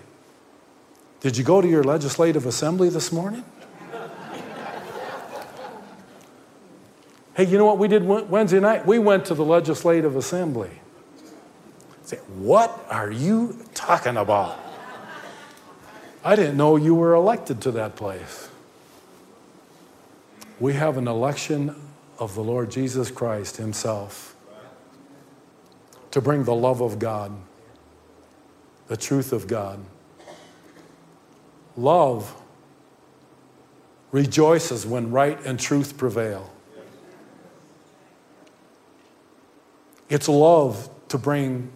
Did 1.19 1.37
you 1.37 1.43
go 1.43 1.61
to 1.61 1.67
your 1.67 1.83
legislative 1.83 2.45
assembly 2.45 2.89
this 2.89 3.11
morning? 3.11 3.43
Hey, 7.35 7.45
you 7.45 7.57
know 7.57 7.65
what 7.65 7.79
we 7.79 7.87
did 7.87 8.05
Wednesday 8.05 8.59
night? 8.59 8.85
We 8.85 8.99
went 8.99 9.25
to 9.25 9.33
the 9.33 9.43
Legislative 9.43 10.15
Assembly. 10.15 10.69
Say, 12.03 12.17
what 12.35 12.85
are 12.89 13.09
you 13.09 13.65
talking 13.73 14.17
about? 14.17 14.59
I 16.23 16.35
didn't 16.35 16.57
know 16.57 16.75
you 16.75 16.93
were 16.93 17.13
elected 17.13 17.59
to 17.61 17.71
that 17.71 17.95
place. 17.95 18.49
We 20.59 20.73
have 20.73 20.97
an 20.97 21.07
election 21.07 21.75
of 22.19 22.35
the 22.35 22.43
Lord 22.43 22.69
Jesus 22.69 23.09
Christ 23.09 23.57
Himself 23.57 24.35
to 26.11 26.21
bring 26.21 26.43
the 26.43 26.53
love 26.53 26.81
of 26.81 26.99
God, 26.99 27.31
the 28.87 28.95
truth 28.95 29.33
of 29.33 29.47
God. 29.47 29.79
Love 31.75 32.39
rejoices 34.11 34.85
when 34.85 35.09
right 35.09 35.43
and 35.43 35.59
truth 35.59 35.97
prevail. 35.97 36.52
It's 40.09 40.27
love 40.27 40.89
to 41.09 41.17
bring 41.17 41.71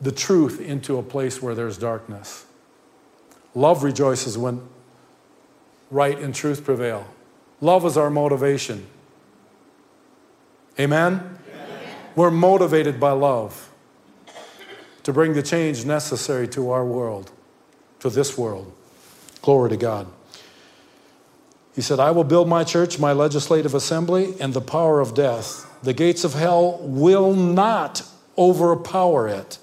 the 0.00 0.12
truth 0.12 0.60
into 0.60 0.98
a 0.98 1.02
place 1.02 1.42
where 1.42 1.54
there's 1.54 1.76
darkness. 1.76 2.46
Love 3.54 3.82
rejoices 3.82 4.38
when 4.38 4.66
right 5.90 6.18
and 6.18 6.34
truth 6.34 6.64
prevail. 6.64 7.06
Love 7.60 7.84
is 7.84 7.96
our 7.96 8.10
motivation. 8.10 8.86
Amen? 10.78 11.38
Amen? 11.52 11.94
We're 12.16 12.30
motivated 12.30 12.98
by 12.98 13.10
love 13.10 13.70
to 15.02 15.12
bring 15.12 15.34
the 15.34 15.42
change 15.42 15.84
necessary 15.84 16.48
to 16.48 16.70
our 16.70 16.84
world, 16.84 17.32
to 18.00 18.08
this 18.08 18.38
world. 18.38 18.72
Glory 19.42 19.70
to 19.70 19.76
God. 19.76 20.06
He 21.74 21.82
said, 21.82 22.00
I 22.00 22.10
will 22.10 22.24
build 22.24 22.48
my 22.48 22.64
church, 22.64 22.98
my 22.98 23.12
legislative 23.12 23.74
assembly, 23.74 24.34
and 24.40 24.54
the 24.54 24.60
power 24.60 25.00
of 25.00 25.14
death. 25.14 25.66
The 25.82 25.92
gates 25.92 26.24
of 26.24 26.34
hell 26.34 26.78
will 26.82 27.34
not 27.34 28.02
overpower 28.36 29.28
it. 29.28 29.58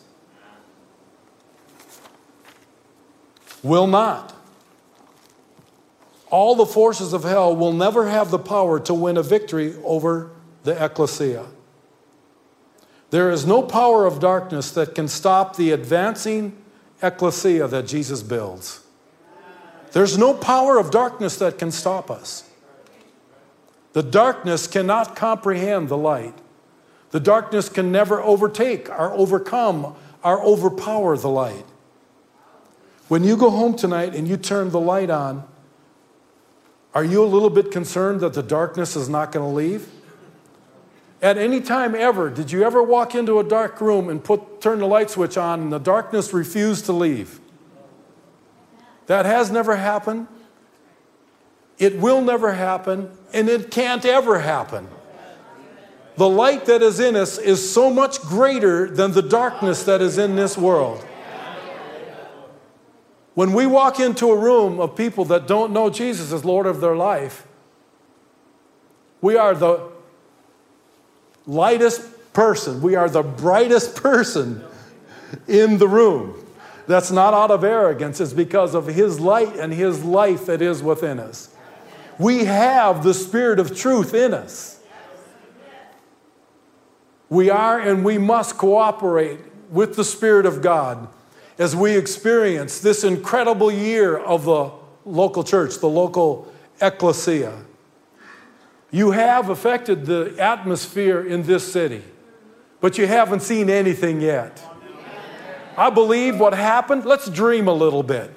Will 3.63 3.87
not. 3.87 4.33
All 6.29 6.55
the 6.55 6.65
forces 6.65 7.13
of 7.13 7.23
hell 7.23 7.55
will 7.55 7.73
never 7.73 8.09
have 8.09 8.31
the 8.31 8.39
power 8.39 8.79
to 8.81 8.93
win 8.93 9.17
a 9.17 9.23
victory 9.23 9.75
over 9.83 10.31
the 10.63 10.83
ecclesia. 10.83 11.45
There 13.09 13.31
is 13.31 13.45
no 13.45 13.63
power 13.63 14.05
of 14.05 14.19
darkness 14.19 14.71
that 14.71 14.93
can 14.93 15.07
stop 15.07 15.55
the 15.55 15.71
advancing 15.71 16.57
ecclesia 17.01 17.67
that 17.67 17.87
Jesus 17.87 18.21
builds. 18.21 18.81
There's 19.93 20.17
no 20.17 20.33
power 20.33 20.77
of 20.77 20.91
darkness 20.91 21.37
that 21.37 21.57
can 21.57 21.71
stop 21.71 22.11
us. 22.11 22.46
The 23.93 24.03
darkness 24.03 24.67
cannot 24.67 25.15
comprehend 25.15 25.89
the 25.89 25.97
light. 25.97 26.35
The 27.11 27.19
darkness 27.19 27.69
can 27.69 27.91
never 27.91 28.21
overtake 28.21 28.89
or 28.89 29.13
overcome 29.13 29.95
or 30.23 30.41
overpower 30.43 31.17
the 31.17 31.29
light. 31.29 31.65
When 33.07 33.23
you 33.23 33.37
go 33.37 33.49
home 33.49 33.75
tonight 33.75 34.13
and 34.13 34.27
you 34.27 34.35
turn 34.37 34.71
the 34.71 34.79
light 34.79 35.09
on, 35.09 35.47
are 36.93 37.03
you 37.03 37.23
a 37.23 37.25
little 37.25 37.49
bit 37.49 37.71
concerned 37.71 38.21
that 38.21 38.33
the 38.33 38.43
darkness 38.43 38.95
is 38.95 39.07
not 39.07 39.31
going 39.31 39.47
to 39.47 39.55
leave? 39.55 39.87
At 41.21 41.37
any 41.37 41.61
time 41.61 41.95
ever, 41.95 42.29
did 42.29 42.51
you 42.51 42.63
ever 42.63 42.83
walk 42.83 43.15
into 43.15 43.39
a 43.39 43.43
dark 43.43 43.81
room 43.81 44.09
and 44.09 44.23
put, 44.23 44.61
turn 44.61 44.79
the 44.79 44.87
light 44.87 45.09
switch 45.09 45.37
on 45.37 45.61
and 45.61 45.73
the 45.73 45.79
darkness 45.79 46.33
refused 46.33 46.85
to 46.85 46.93
leave? 46.93 47.39
That 49.07 49.25
has 49.25 49.49
never 49.49 49.77
happened. 49.77 50.27
It 51.77 51.97
will 51.97 52.21
never 52.21 52.53
happen, 52.53 53.11
and 53.33 53.49
it 53.49 53.69
can't 53.71 54.05
ever 54.05 54.39
happen. 54.39 54.87
The 56.15 56.27
light 56.27 56.65
that 56.65 56.81
is 56.81 56.99
in 56.99 57.15
us 57.15 57.37
is 57.37 57.71
so 57.71 57.91
much 57.91 58.21
greater 58.21 58.89
than 58.89 59.11
the 59.11 59.21
darkness 59.21 59.83
that 59.83 60.01
is 60.01 60.17
in 60.17 60.35
this 60.35 60.57
world. 60.57 61.05
When 63.35 63.53
we 63.53 63.67
walk 63.67 63.99
into 63.99 64.31
a 64.31 64.35
room 64.35 64.79
of 64.79 64.95
people 64.95 65.25
that 65.25 65.45
don't 65.45 65.71
know 65.71 65.91
Jesus 65.91 66.33
as 66.33 66.43
Lord 66.43 66.65
of 66.65 66.81
their 66.81 66.95
life, 66.95 67.45
we 69.21 69.37
are 69.37 69.53
the 69.53 69.91
lightest 71.45 72.33
person, 72.33 72.81
we 72.81 72.95
are 72.95 73.07
the 73.07 73.21
brightest 73.21 73.95
person 73.95 74.63
in 75.47 75.77
the 75.77 75.87
room. 75.87 76.43
That's 76.87 77.11
not 77.11 77.35
out 77.35 77.51
of 77.51 77.63
arrogance, 77.63 78.19
it's 78.19 78.33
because 78.33 78.73
of 78.73 78.87
His 78.87 79.19
light 79.19 79.55
and 79.55 79.71
His 79.71 80.03
life 80.03 80.47
that 80.47 80.63
is 80.63 80.81
within 80.81 81.19
us. 81.19 81.49
We 82.19 82.45
have 82.45 83.03
the 83.03 83.13
Spirit 83.13 83.59
of 83.59 83.77
truth 83.77 84.13
in 84.13 84.33
us. 84.33 84.79
We 87.29 87.49
are 87.49 87.79
and 87.79 88.05
we 88.05 88.17
must 88.17 88.57
cooperate 88.57 89.39
with 89.69 89.95
the 89.95 90.03
Spirit 90.03 90.45
of 90.45 90.61
God 90.61 91.09
as 91.59 91.75
we 91.75 91.97
experience 91.97 92.79
this 92.79 93.03
incredible 93.03 93.71
year 93.71 94.17
of 94.17 94.45
the 94.45 94.71
local 95.05 95.43
church, 95.43 95.79
the 95.79 95.89
local 95.89 96.51
ecclesia. 96.81 97.53
You 98.91 99.11
have 99.11 99.49
affected 99.49 100.05
the 100.05 100.35
atmosphere 100.39 101.25
in 101.25 101.43
this 101.43 101.69
city, 101.71 102.03
but 102.79 102.97
you 102.97 103.07
haven't 103.07 103.41
seen 103.41 103.69
anything 103.69 104.21
yet. 104.21 104.63
I 105.75 105.89
believe 105.89 106.39
what 106.39 106.53
happened, 106.53 107.05
let's 107.05 107.29
dream 107.29 107.67
a 107.67 107.73
little 107.73 108.03
bit. 108.03 108.33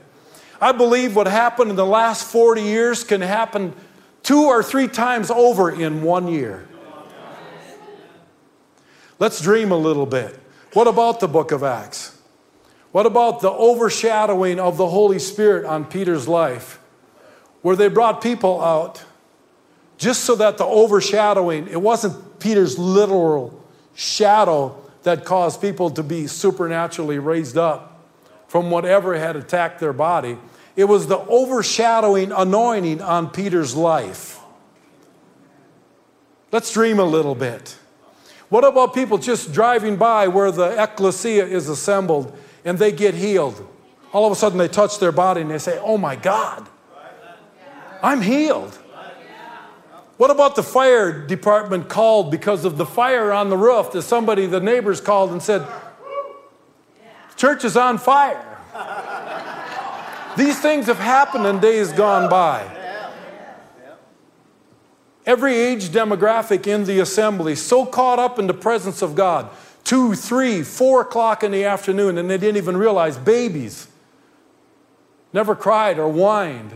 I 0.60 0.72
believe 0.72 1.16
what 1.16 1.26
happened 1.26 1.70
in 1.70 1.76
the 1.76 1.86
last 1.86 2.24
40 2.30 2.62
years 2.62 3.02
can 3.02 3.22
happen 3.22 3.74
two 4.22 4.44
or 4.44 4.62
three 4.62 4.88
times 4.88 5.30
over 5.30 5.70
in 5.70 6.02
one 6.02 6.28
year. 6.28 6.68
Let's 9.18 9.40
dream 9.40 9.72
a 9.72 9.76
little 9.76 10.06
bit. 10.06 10.38
What 10.74 10.86
about 10.86 11.20
the 11.20 11.28
book 11.28 11.52
of 11.52 11.62
Acts? 11.62 12.16
What 12.92 13.06
about 13.06 13.40
the 13.40 13.50
overshadowing 13.50 14.58
of 14.58 14.76
the 14.76 14.88
Holy 14.88 15.18
Spirit 15.18 15.64
on 15.64 15.84
Peter's 15.84 16.26
life, 16.28 16.78
where 17.62 17.76
they 17.76 17.88
brought 17.88 18.20
people 18.20 18.60
out 18.60 19.04
just 19.96 20.24
so 20.24 20.34
that 20.36 20.58
the 20.58 20.64
overshadowing, 20.64 21.68
it 21.68 21.80
wasn't 21.80 22.40
Peter's 22.40 22.78
literal 22.78 23.62
shadow 23.94 24.76
that 25.02 25.24
caused 25.24 25.60
people 25.60 25.90
to 25.90 26.02
be 26.02 26.26
supernaturally 26.26 27.18
raised 27.18 27.56
up 27.56 27.89
from 28.50 28.68
whatever 28.68 29.16
had 29.16 29.36
attacked 29.36 29.78
their 29.78 29.92
body. 29.92 30.36
It 30.74 30.86
was 30.86 31.06
the 31.06 31.18
overshadowing 31.18 32.32
anointing 32.32 33.00
on 33.00 33.30
Peter's 33.30 33.76
life. 33.76 34.40
Let's 36.50 36.72
dream 36.74 36.98
a 36.98 37.04
little 37.04 37.36
bit. 37.36 37.78
What 38.48 38.64
about 38.64 38.92
people 38.92 39.18
just 39.18 39.52
driving 39.52 39.94
by 39.94 40.26
where 40.26 40.50
the 40.50 40.82
ecclesia 40.82 41.46
is 41.46 41.68
assembled 41.68 42.36
and 42.64 42.76
they 42.76 42.90
get 42.90 43.14
healed. 43.14 43.64
All 44.12 44.26
of 44.26 44.32
a 44.32 44.34
sudden, 44.34 44.58
they 44.58 44.66
touch 44.66 44.98
their 44.98 45.12
body 45.12 45.42
and 45.42 45.50
they 45.52 45.58
say, 45.58 45.78
Oh 45.80 45.96
my 45.96 46.16
God, 46.16 46.68
I'm 48.02 48.20
healed. 48.20 48.76
What 50.16 50.32
about 50.32 50.56
the 50.56 50.64
fire 50.64 51.24
department 51.24 51.88
called 51.88 52.32
because 52.32 52.64
of 52.64 52.78
the 52.78 52.84
fire 52.84 53.32
on 53.32 53.48
the 53.48 53.56
roof 53.56 53.92
that 53.92 54.02
somebody, 54.02 54.46
the 54.46 54.58
neighbors 54.58 55.00
called 55.00 55.30
and 55.30 55.40
said, 55.40 55.64
Church 57.40 57.64
is 57.64 57.74
on 57.74 57.96
fire. 57.96 58.44
These 60.36 60.60
things 60.60 60.88
have 60.88 60.98
happened 60.98 61.46
in 61.46 61.58
days 61.58 61.90
gone 61.90 62.28
by. 62.28 62.66
Every 65.24 65.54
age 65.54 65.88
demographic 65.88 66.66
in 66.66 66.84
the 66.84 67.00
assembly 67.00 67.54
so 67.54 67.86
caught 67.86 68.18
up 68.18 68.38
in 68.38 68.46
the 68.46 68.52
presence 68.52 69.00
of 69.00 69.14
God 69.14 69.48
two, 69.84 70.14
three, 70.14 70.62
four 70.62 71.00
o'clock 71.00 71.42
in 71.42 71.50
the 71.50 71.64
afternoon, 71.64 72.18
and 72.18 72.28
they 72.28 72.36
didn't 72.36 72.58
even 72.58 72.76
realize 72.76 73.16
babies 73.16 73.88
never 75.32 75.56
cried 75.56 75.98
or 75.98 76.12
whined 76.12 76.72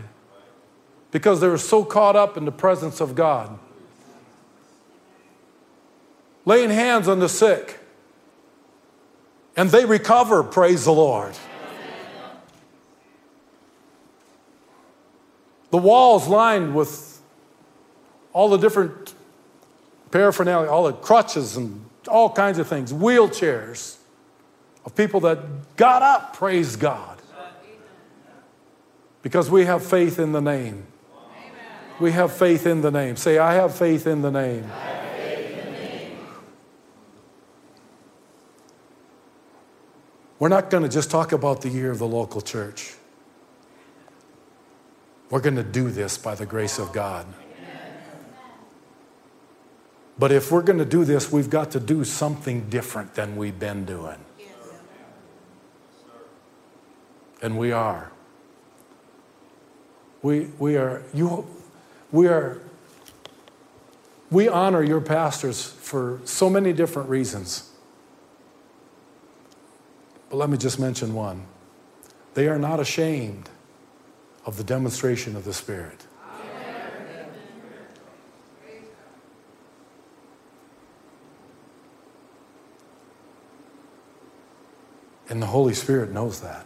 because 1.11 1.41
they 1.41 1.47
were 1.47 1.59
so 1.59 1.85
caught 1.85 2.15
up 2.15 2.37
in 2.37 2.45
the 2.45 2.51
presence 2.51 2.99
of 2.99 3.13
God. 3.13 3.59
Laying 6.43 6.71
hands 6.71 7.07
on 7.07 7.19
the 7.19 7.29
sick, 7.29 7.81
and 9.55 9.69
they 9.69 9.85
recover, 9.85 10.43
praise 10.43 10.85
the 10.85 10.93
Lord. 10.93 11.33
The 15.71 15.77
walls 15.77 16.27
lined 16.27 16.75
with 16.75 17.21
all 18.33 18.49
the 18.49 18.57
different 18.57 19.13
paraphernalia, 20.11 20.69
all 20.69 20.83
the 20.83 20.93
crutches 20.93 21.57
and 21.57 21.85
all 22.07 22.29
kinds 22.29 22.59
of 22.59 22.67
things, 22.67 22.93
wheelchairs 22.93 23.97
of 24.85 24.95
people 24.95 25.19
that 25.21 25.75
got 25.75 26.01
up, 26.01 26.35
praise 26.35 26.75
God. 26.75 27.19
Because 29.21 29.49
we 29.49 29.65
have 29.65 29.83
faith 29.83 30.19
in 30.19 30.31
the 30.31 30.41
name. 30.41 30.85
We 31.99 32.11
have 32.11 32.31
faith 32.31 32.67
in 32.67 32.81
the 32.81 32.91
name. 32.91 33.15
Say, 33.15 33.37
I 33.39 33.55
have 33.55 33.75
faith 33.75 34.05
in 34.05 34.21
the 34.21 34.31
name. 34.31 34.69
We're 40.45 40.49
not 40.49 40.69
going 40.69 40.83
to 40.83 40.89
just 40.89 41.09
talk 41.09 41.31
about 41.31 41.61
the 41.61 41.69
year 41.69 41.89
of 41.89 41.97
the 41.97 42.05
local 42.05 42.39
church. 42.39 42.93
We're 45.31 45.39
going 45.39 45.55
to 45.55 45.63
do 45.63 45.89
this 45.89 46.19
by 46.19 46.35
the 46.35 46.45
grace 46.45 46.77
of 46.77 46.93
God. 46.93 47.25
But 50.19 50.31
if 50.31 50.51
we're 50.51 50.61
going 50.61 50.77
to 50.77 50.85
do 50.85 51.03
this, 51.03 51.31
we've 51.31 51.49
got 51.49 51.71
to 51.71 51.79
do 51.79 52.03
something 52.03 52.69
different 52.69 53.15
than 53.15 53.37
we've 53.37 53.57
been 53.57 53.85
doing. 53.85 54.19
And 57.41 57.57
we 57.57 57.71
are. 57.71 58.11
We, 60.21 60.51
we 60.59 60.77
are, 60.77 61.01
you, 61.11 61.47
we 62.11 62.27
are, 62.27 62.61
we 64.29 64.47
honor 64.47 64.83
your 64.83 65.01
pastors 65.01 65.65
for 65.65 66.21
so 66.23 66.51
many 66.51 66.71
different 66.71 67.09
reasons. 67.09 67.71
But 70.29 70.37
let 70.37 70.49
me 70.49 70.57
just 70.57 70.79
mention 70.79 71.13
one. 71.13 71.45
They 72.33 72.47
are 72.47 72.59
not 72.59 72.79
ashamed 72.79 73.49
of 74.45 74.57
the 74.57 74.63
demonstration 74.63 75.35
of 75.35 75.45
the 75.45 75.53
Spirit. 75.53 76.05
And 85.27 85.41
the 85.41 85.47
Holy 85.47 85.73
Spirit 85.73 86.11
knows 86.11 86.41
that. 86.41 86.65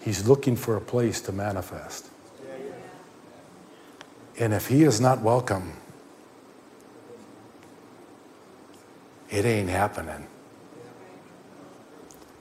He's 0.00 0.26
looking 0.26 0.56
for 0.56 0.76
a 0.76 0.80
place 0.80 1.20
to 1.22 1.32
manifest. 1.32 2.10
And 4.38 4.52
if 4.52 4.66
He 4.66 4.82
is 4.82 5.00
not 5.00 5.20
welcome, 5.20 5.74
it 9.30 9.44
ain't 9.44 9.70
happening. 9.70 10.26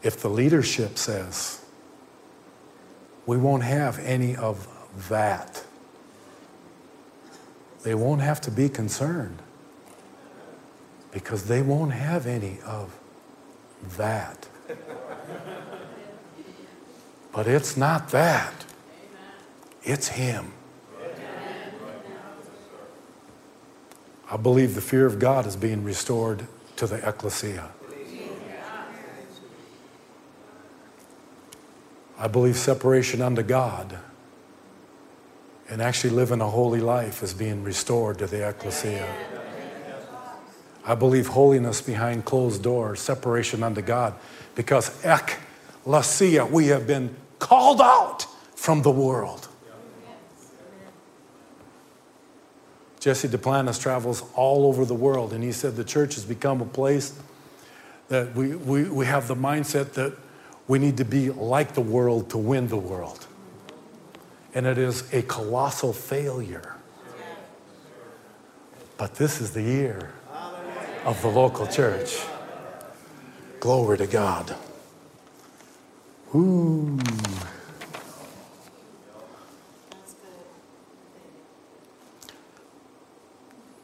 If 0.03 0.21
the 0.21 0.29
leadership 0.29 0.97
says, 0.97 1.63
we 3.25 3.37
won't 3.37 3.63
have 3.63 3.99
any 3.99 4.35
of 4.35 4.67
that, 5.07 5.63
they 7.83 7.95
won't 7.95 8.21
have 8.21 8.41
to 8.41 8.51
be 8.51 8.67
concerned 8.67 9.41
because 11.11 11.45
they 11.45 11.61
won't 11.61 11.93
have 11.93 12.27
any 12.27 12.59
of 12.65 12.99
that. 13.97 14.47
But 17.31 17.47
it's 17.47 17.77
not 17.77 18.09
that, 18.09 18.65
it's 19.83 20.09
Him. 20.09 20.51
I 24.29 24.37
believe 24.37 24.75
the 24.75 24.81
fear 24.81 25.05
of 25.05 25.19
God 25.19 25.45
is 25.45 25.55
being 25.55 25.83
restored 25.83 26.47
to 26.77 26.87
the 26.87 27.07
ecclesia. 27.07 27.69
I 32.23 32.27
believe 32.27 32.55
separation 32.55 33.21
unto 33.21 33.43
God 33.43 33.99
and 35.67 35.81
actually 35.81 36.11
living 36.11 36.39
a 36.39 36.47
holy 36.47 36.79
life 36.79 37.21
is 37.21 37.33
being 37.33 37.65
restored 37.65 38.19
to 38.19 38.27
the 38.27 38.47
ecclesia. 38.47 39.13
I 40.85 40.95
believe 40.95 41.27
holiness 41.27 41.81
behind 41.81 42.23
closed 42.23 42.63
doors, 42.63 43.01
separation 43.01 43.61
unto 43.61 43.81
God, 43.81 44.13
because 44.55 45.03
ecclesia, 45.03 46.45
we 46.45 46.67
have 46.67 46.87
been 46.87 47.13
called 47.39 47.81
out 47.81 48.25
from 48.55 48.83
the 48.83 48.91
world. 48.91 49.49
Jesse 53.01 53.27
Duplantis 53.27 53.81
travels 53.81 54.23
all 54.33 54.65
over 54.65 54.85
the 54.85 54.95
world, 54.95 55.33
and 55.33 55.43
he 55.43 55.51
said 55.51 55.75
the 55.75 55.83
church 55.83 56.15
has 56.15 56.23
become 56.23 56.61
a 56.61 56.65
place 56.65 57.19
that 58.07 58.33
we, 58.33 58.55
we, 58.55 58.83
we 58.83 59.05
have 59.05 59.27
the 59.27 59.35
mindset 59.35 59.91
that 59.95 60.13
we 60.67 60.79
need 60.79 60.97
to 60.97 61.05
be 61.05 61.29
like 61.29 61.73
the 61.73 61.81
world 61.81 62.29
to 62.31 62.37
win 62.37 62.67
the 62.67 62.77
world. 62.77 63.27
And 64.53 64.65
it 64.65 64.77
is 64.77 65.11
a 65.13 65.21
colossal 65.23 65.93
failure. 65.93 66.75
But 68.97 69.15
this 69.15 69.41
is 69.41 69.51
the 69.51 69.61
year 69.61 70.13
of 71.05 71.21
the 71.21 71.27
local 71.27 71.67
church. 71.67 72.17
Glory 73.59 73.97
to 73.97 74.07
God. 74.07 74.55
Ooh. 76.35 76.99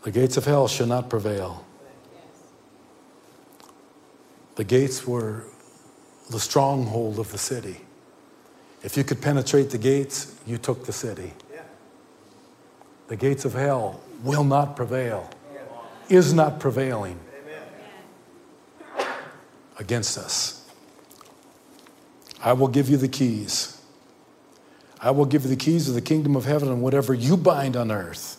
The 0.03 0.11
gates 0.11 0.37
of 0.37 0.45
hell 0.45 0.67
shall 0.67 0.87
not 0.87 1.09
prevail. 1.09 1.65
The 4.55 4.63
gates 4.63 5.05
were 5.05 5.43
the 6.29 6.39
stronghold 6.39 7.19
of 7.19 7.31
the 7.31 7.37
city. 7.37 7.81
If 8.83 8.95
you 8.95 9.03
could 9.03 9.21
penetrate 9.21 9.71
the 9.71 9.77
gates, 9.77 10.35
you 10.45 10.57
took 10.57 10.85
the 10.85 10.93
city. 10.93 11.33
The 13.07 13.15
gates 13.15 13.43
of 13.43 13.53
hell 13.53 13.99
will 14.23 14.43
not 14.43 14.75
prevail 14.75 15.29
is 16.09 16.33
not 16.33 16.59
prevailing 16.59 17.19
against 19.77 20.17
us. 20.17 20.67
I 22.41 22.53
will 22.53 22.67
give 22.67 22.89
you 22.89 22.97
the 22.97 23.07
keys. 23.07 23.81
I 25.01 25.11
will 25.11 25.25
give 25.25 25.43
you 25.43 25.49
the 25.49 25.55
keys 25.55 25.87
of 25.87 25.95
the 25.95 26.01
kingdom 26.01 26.35
of 26.35 26.45
heaven, 26.45 26.69
and 26.69 26.81
whatever 26.81 27.13
you 27.13 27.37
bind 27.37 27.75
on 27.75 27.91
earth. 27.91 28.37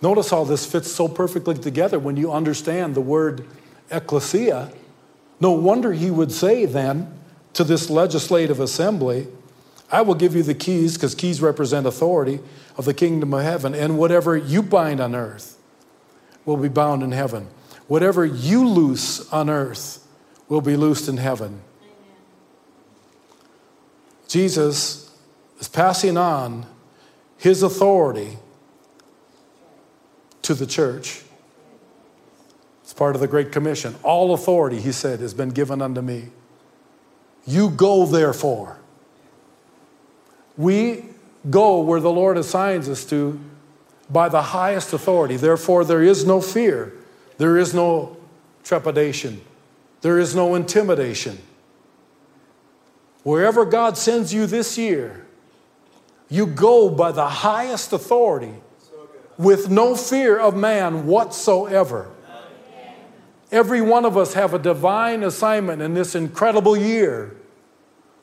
Notice 0.00 0.30
how 0.30 0.44
this 0.44 0.66
fits 0.66 0.90
so 0.90 1.06
perfectly 1.06 1.54
together 1.54 1.98
when 1.98 2.16
you 2.16 2.32
understand 2.32 2.94
the 2.94 3.00
word 3.00 3.46
ecclesia. 3.90 4.72
No 5.42 5.50
wonder 5.50 5.92
he 5.92 6.08
would 6.08 6.30
say 6.30 6.66
then 6.66 7.12
to 7.54 7.64
this 7.64 7.90
legislative 7.90 8.60
assembly, 8.60 9.26
I 9.90 10.00
will 10.02 10.14
give 10.14 10.36
you 10.36 10.44
the 10.44 10.54
keys, 10.54 10.94
because 10.94 11.16
keys 11.16 11.42
represent 11.42 11.84
authority 11.84 12.38
of 12.76 12.84
the 12.84 12.94
kingdom 12.94 13.34
of 13.34 13.42
heaven, 13.42 13.74
and 13.74 13.98
whatever 13.98 14.36
you 14.36 14.62
bind 14.62 15.00
on 15.00 15.16
earth 15.16 15.58
will 16.44 16.56
be 16.56 16.68
bound 16.68 17.02
in 17.02 17.10
heaven. 17.10 17.48
Whatever 17.88 18.24
you 18.24 18.68
loose 18.68 19.28
on 19.32 19.50
earth 19.50 20.06
will 20.48 20.60
be 20.60 20.76
loosed 20.76 21.08
in 21.08 21.16
heaven. 21.16 21.62
Jesus 24.28 25.12
is 25.58 25.66
passing 25.66 26.16
on 26.16 26.66
his 27.36 27.64
authority 27.64 28.38
to 30.42 30.54
the 30.54 30.66
church. 30.66 31.24
It's 32.92 32.98
part 32.98 33.14
of 33.14 33.22
the 33.22 33.26
Great 33.26 33.52
Commission. 33.52 33.94
All 34.02 34.34
authority, 34.34 34.78
he 34.78 34.92
said, 34.92 35.20
has 35.20 35.32
been 35.32 35.48
given 35.48 35.80
unto 35.80 36.02
me. 36.02 36.28
You 37.46 37.70
go, 37.70 38.04
therefore. 38.04 38.80
We 40.58 41.06
go 41.48 41.80
where 41.80 42.00
the 42.00 42.10
Lord 42.10 42.36
assigns 42.36 42.90
us 42.90 43.06
to 43.06 43.40
by 44.10 44.28
the 44.28 44.42
highest 44.42 44.92
authority. 44.92 45.38
Therefore, 45.38 45.86
there 45.86 46.02
is 46.02 46.26
no 46.26 46.42
fear, 46.42 46.92
there 47.38 47.56
is 47.56 47.72
no 47.72 48.18
trepidation, 48.62 49.40
there 50.02 50.18
is 50.18 50.36
no 50.36 50.54
intimidation. 50.54 51.38
Wherever 53.22 53.64
God 53.64 53.96
sends 53.96 54.34
you 54.34 54.44
this 54.44 54.76
year, 54.76 55.26
you 56.28 56.44
go 56.44 56.90
by 56.90 57.10
the 57.10 57.26
highest 57.26 57.94
authority 57.94 58.52
with 59.38 59.70
no 59.70 59.96
fear 59.96 60.38
of 60.38 60.54
man 60.54 61.06
whatsoever. 61.06 62.11
Every 63.52 63.82
one 63.82 64.06
of 64.06 64.16
us 64.16 64.32
have 64.32 64.54
a 64.54 64.58
divine 64.58 65.22
assignment 65.22 65.82
in 65.82 65.92
this 65.92 66.14
incredible 66.14 66.74
year 66.74 67.36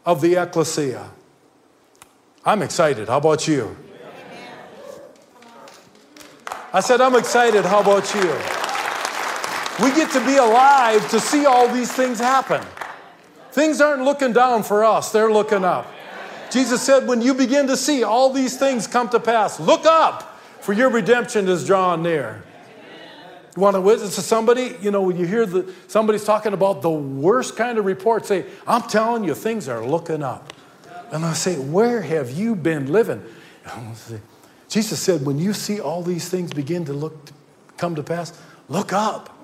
of 0.04 0.22
the 0.22 0.36
ecclesia. 0.36 1.12
I'm 2.44 2.64
excited. 2.64 3.08
How 3.08 3.18
about 3.18 3.48
you? 3.48 3.78
I 6.74 6.80
said, 6.80 7.00
I'm 7.00 7.16
excited. 7.16 7.64
How 7.64 7.82
about 7.82 8.12
you? 8.16 8.34
We 9.84 9.96
get 9.96 10.12
to 10.12 10.26
be 10.26 10.38
alive 10.38 11.08
to 11.12 11.20
see 11.20 11.46
all 11.46 11.68
these 11.68 11.92
things 11.92 12.20
happen. 12.20 12.66
Things 13.52 13.82
aren't 13.82 14.04
looking 14.04 14.34
down 14.34 14.64
for 14.64 14.84
us, 14.84 15.12
they're 15.12 15.32
looking 15.32 15.64
up. 15.64 15.88
Jesus 16.52 16.82
said, 16.82 17.08
when 17.08 17.22
you 17.22 17.36
begin 17.36 17.68
to 17.68 17.78
see 17.78 18.04
all 18.04 18.32
these 18.34 18.58
things 18.58 18.88
come 18.88 19.10
to 19.10 19.20
pass, 19.20 19.60
look 19.60 19.86
up, 19.86 20.40
for 20.62 20.74
your 20.74 20.90
redemption 20.90 21.48
is 21.48 21.66
drawn 21.66 22.02
near. 22.02 22.44
Want 23.60 23.76
to 23.76 23.82
witness 23.82 24.16
to 24.16 24.22
somebody? 24.22 24.76
You 24.82 24.92
know, 24.92 25.02
when 25.02 25.18
you 25.18 25.26
hear 25.26 25.46
the, 25.46 25.72
somebody's 25.88 26.24
talking 26.24 26.54
about 26.54 26.82
the 26.82 26.90
worst 26.90 27.56
kind 27.56 27.78
of 27.78 27.86
report, 27.86 28.26
say, 28.26 28.46
I'm 28.66 28.84
telling 28.84 29.24
you, 29.24 29.36
things 29.36 29.68
are 29.68 29.86
looking 29.86 30.24
up. 30.24 30.54
And 31.12 31.26
I 31.26 31.34
say, 31.34 31.56
Where 31.56 32.02
have 32.02 32.32
you 32.32 32.56
been 32.56 32.92
living? 32.92 33.24
Jesus 34.70 35.00
said, 35.00 35.26
when 35.26 35.40
you 35.40 35.54
see 35.54 35.80
all 35.80 36.04
these 36.04 36.30
things 36.30 36.54
begin 36.54 36.86
to 36.86 36.94
look 36.94 37.32
come 37.78 37.96
to 37.96 38.04
pass, 38.04 38.40
look 38.68 38.94
up. 38.94 39.36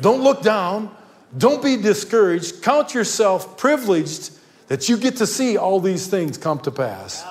Don't 0.00 0.22
look 0.22 0.42
down. 0.42 0.94
Don't 1.36 1.62
be 1.62 1.76
discouraged. 1.76 2.62
Count 2.62 2.94
yourself 2.94 3.58
privileged 3.58 4.30
that 4.68 4.88
you 4.88 4.96
get 4.96 5.16
to 5.16 5.26
see 5.26 5.56
all 5.56 5.80
these 5.80 6.06
things 6.06 6.38
come 6.38 6.58
to 6.60 6.70
pass. 6.70 7.24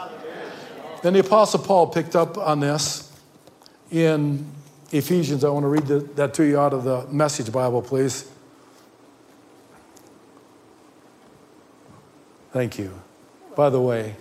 Then 1.02 1.14
the 1.14 1.20
Apostle 1.20 1.60
Paul 1.60 1.88
picked 1.88 2.16
up 2.16 2.38
on 2.38 2.60
this 2.60 3.12
in 3.92 4.46
Ephesians, 4.92 5.44
I 5.44 5.50
want 5.50 5.64
to 5.64 5.68
read 5.68 5.88
the, 5.88 6.00
that 6.16 6.34
to 6.36 6.44
you 6.44 6.60
out 6.60 6.74
of 6.74 6.84
the 6.84 7.06
Message 7.08 7.52
Bible, 7.52 7.82
please. 7.82 8.30
Thank 12.52 12.78
you. 12.78 12.94
By 13.56 13.70
the 13.70 13.82
way, 13.82 14.16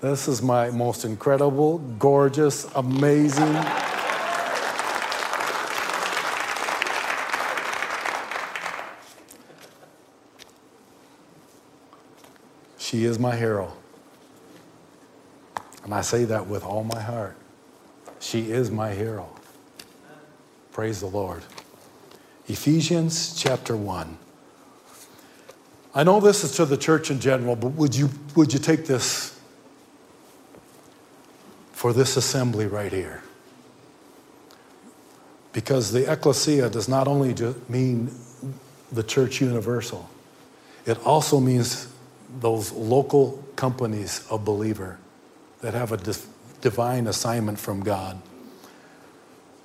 this 0.00 0.26
is 0.26 0.42
my 0.42 0.70
most 0.70 1.04
incredible, 1.04 1.78
gorgeous, 1.78 2.66
amazing. 2.74 3.56
she 12.92 13.06
is 13.06 13.18
my 13.18 13.34
hero. 13.34 13.72
And 15.82 15.94
I 15.94 16.02
say 16.02 16.24
that 16.26 16.46
with 16.46 16.62
all 16.62 16.84
my 16.84 17.00
heart. 17.00 17.38
She 18.22 18.52
is 18.52 18.70
my 18.70 18.94
hero. 18.94 19.28
Praise 20.70 21.00
the 21.00 21.06
Lord. 21.06 21.42
Ephesians 22.46 23.34
chapter 23.34 23.76
1. 23.76 24.16
I 25.92 26.04
know 26.04 26.20
this 26.20 26.44
is 26.44 26.52
to 26.52 26.64
the 26.64 26.76
church 26.76 27.10
in 27.10 27.18
general, 27.18 27.56
but 27.56 27.72
would 27.72 27.96
you, 27.96 28.10
would 28.36 28.52
you 28.52 28.60
take 28.60 28.86
this 28.86 29.38
for 31.72 31.92
this 31.92 32.16
assembly 32.16 32.66
right 32.66 32.92
here? 32.92 33.24
Because 35.52 35.90
the 35.90 36.10
ecclesia 36.10 36.70
does 36.70 36.88
not 36.88 37.08
only 37.08 37.34
mean 37.68 38.14
the 38.92 39.02
church 39.02 39.40
universal, 39.40 40.08
it 40.86 41.04
also 41.04 41.40
means 41.40 41.88
those 42.38 42.70
local 42.70 43.44
companies 43.56 44.24
of 44.30 44.44
believer 44.44 45.00
that 45.60 45.74
have 45.74 45.90
a 45.90 45.96
divine 46.62 47.06
assignment 47.06 47.58
from 47.58 47.82
God. 47.82 48.22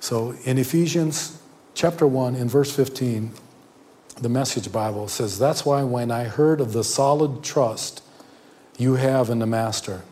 So 0.00 0.34
in 0.44 0.58
Ephesians 0.58 1.40
chapter 1.74 2.06
1, 2.06 2.34
in 2.34 2.48
verse 2.48 2.74
15, 2.74 3.32
the 4.20 4.28
Message 4.28 4.70
Bible 4.70 5.08
says, 5.08 5.38
That's 5.38 5.64
why 5.64 5.82
when 5.84 6.10
I 6.10 6.24
heard 6.24 6.60
of 6.60 6.72
the 6.72 6.84
solid 6.84 7.42
trust 7.42 8.02
you 8.76 8.94
have 8.94 9.30
in 9.30 9.38
the 9.38 9.46
Master, 9.46 10.02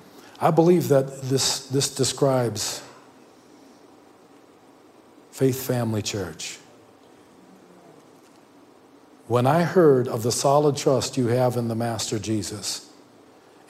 I 0.40 0.50
believe 0.50 0.88
that 0.88 1.22
this, 1.22 1.66
this 1.66 1.94
describes 1.94 2.82
Faith 5.30 5.66
Family 5.66 6.02
Church. 6.02 6.58
When 9.26 9.46
I 9.46 9.62
heard 9.64 10.06
of 10.06 10.22
the 10.22 10.32
solid 10.32 10.76
trust 10.76 11.16
you 11.16 11.26
have 11.28 11.56
in 11.56 11.68
the 11.68 11.74
Master 11.74 12.18
Jesus 12.18 12.85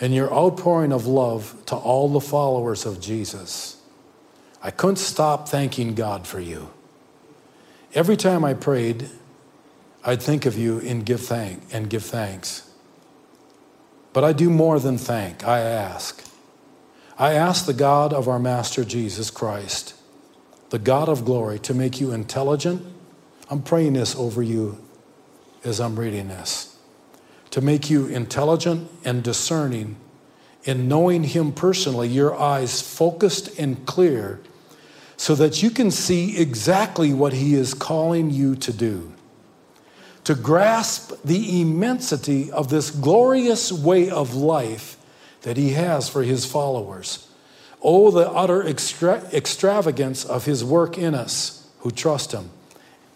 and 0.00 0.14
your 0.14 0.32
outpouring 0.32 0.92
of 0.92 1.06
love 1.06 1.62
to 1.66 1.76
all 1.76 2.08
the 2.08 2.20
followers 2.20 2.84
of 2.84 3.00
Jesus, 3.00 3.80
I 4.62 4.70
couldn't 4.70 4.96
stop 4.96 5.48
thanking 5.48 5.94
God 5.94 6.26
for 6.26 6.40
you. 6.40 6.70
Every 7.94 8.16
time 8.16 8.44
I 8.44 8.54
prayed, 8.54 9.08
I'd 10.04 10.22
think 10.22 10.44
of 10.44 10.56
you 10.56 10.80
and 10.80 11.04
give 11.04 11.20
thank 11.20 11.62
and 11.72 11.88
give 11.88 12.04
thanks. 12.04 12.70
But 14.12 14.24
I 14.24 14.32
do 14.32 14.50
more 14.50 14.78
than 14.78 14.98
thank, 14.98 15.44
I 15.46 15.60
ask. 15.60 16.22
I 17.18 17.32
ask 17.32 17.64
the 17.64 17.72
God 17.72 18.12
of 18.12 18.28
our 18.28 18.38
Master 18.38 18.84
Jesus 18.84 19.30
Christ, 19.30 19.94
the 20.70 20.78
God 20.78 21.08
of 21.08 21.24
glory, 21.24 21.58
to 21.60 21.72
make 21.72 22.00
you 22.00 22.12
intelligent. 22.12 22.84
I'm 23.48 23.62
praying 23.62 23.94
this 23.94 24.14
over 24.14 24.42
you 24.42 24.84
as 25.64 25.80
I'm 25.80 25.98
reading 25.98 26.28
this. 26.28 26.75
To 27.50 27.60
make 27.60 27.88
you 27.88 28.06
intelligent 28.06 28.90
and 29.04 29.22
discerning 29.22 29.96
in 30.64 30.88
knowing 30.88 31.24
Him 31.24 31.52
personally, 31.52 32.08
your 32.08 32.38
eyes 32.38 32.82
focused 32.82 33.58
and 33.58 33.86
clear, 33.86 34.40
so 35.16 35.34
that 35.36 35.62
you 35.62 35.70
can 35.70 35.90
see 35.90 36.38
exactly 36.38 37.14
what 37.14 37.32
He 37.32 37.54
is 37.54 37.72
calling 37.72 38.30
you 38.30 38.56
to 38.56 38.72
do 38.72 39.12
to 40.26 40.34
grasp 40.34 41.12
the 41.24 41.60
immensity 41.60 42.50
of 42.50 42.68
this 42.68 42.90
glorious 42.90 43.70
way 43.70 44.10
of 44.10 44.34
life 44.34 44.96
that 45.42 45.56
he 45.56 45.70
has 45.70 46.08
for 46.08 46.24
his 46.24 46.44
followers. 46.44 47.28
Oh, 47.80 48.10
the 48.10 48.28
utter 48.28 48.66
extra- 48.66 49.22
extravagance 49.32 50.24
of 50.24 50.44
his 50.44 50.64
work 50.64 50.98
in 50.98 51.14
us 51.14 51.68
who 51.78 51.92
trust 51.92 52.32
him. 52.32 52.50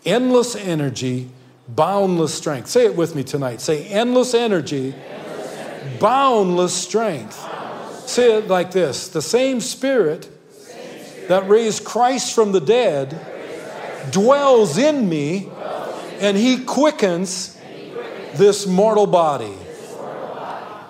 Endless 0.04 0.54
energy, 0.54 1.30
boundless 1.74 2.34
strength. 2.34 2.68
Say 2.68 2.84
it 2.84 2.96
with 2.96 3.14
me 3.14 3.24
tonight. 3.24 3.60
Say, 3.60 3.86
endless 3.86 4.34
energy, 4.34 4.94
endless 4.94 5.56
energy. 5.56 5.98
boundless 5.98 6.74
strength. 6.74 7.40
Boundless 7.40 8.10
Say 8.10 8.38
it 8.38 8.48
like 8.48 8.70
this 8.72 9.08
The 9.08 9.22
same 9.22 9.60
spirit, 9.60 10.28
same 10.52 11.04
spirit 11.04 11.28
that 11.28 11.48
raised 11.48 11.84
Christ 11.84 12.34
from 12.34 12.52
the 12.52 12.60
dead 12.60 13.18
dwells 14.10 14.78
in 14.78 15.08
me 15.08 15.48
and 16.20 16.36
he 16.36 16.64
quickens 16.64 17.56
this 18.34 18.66
mortal 18.66 19.06
body. 19.06 19.54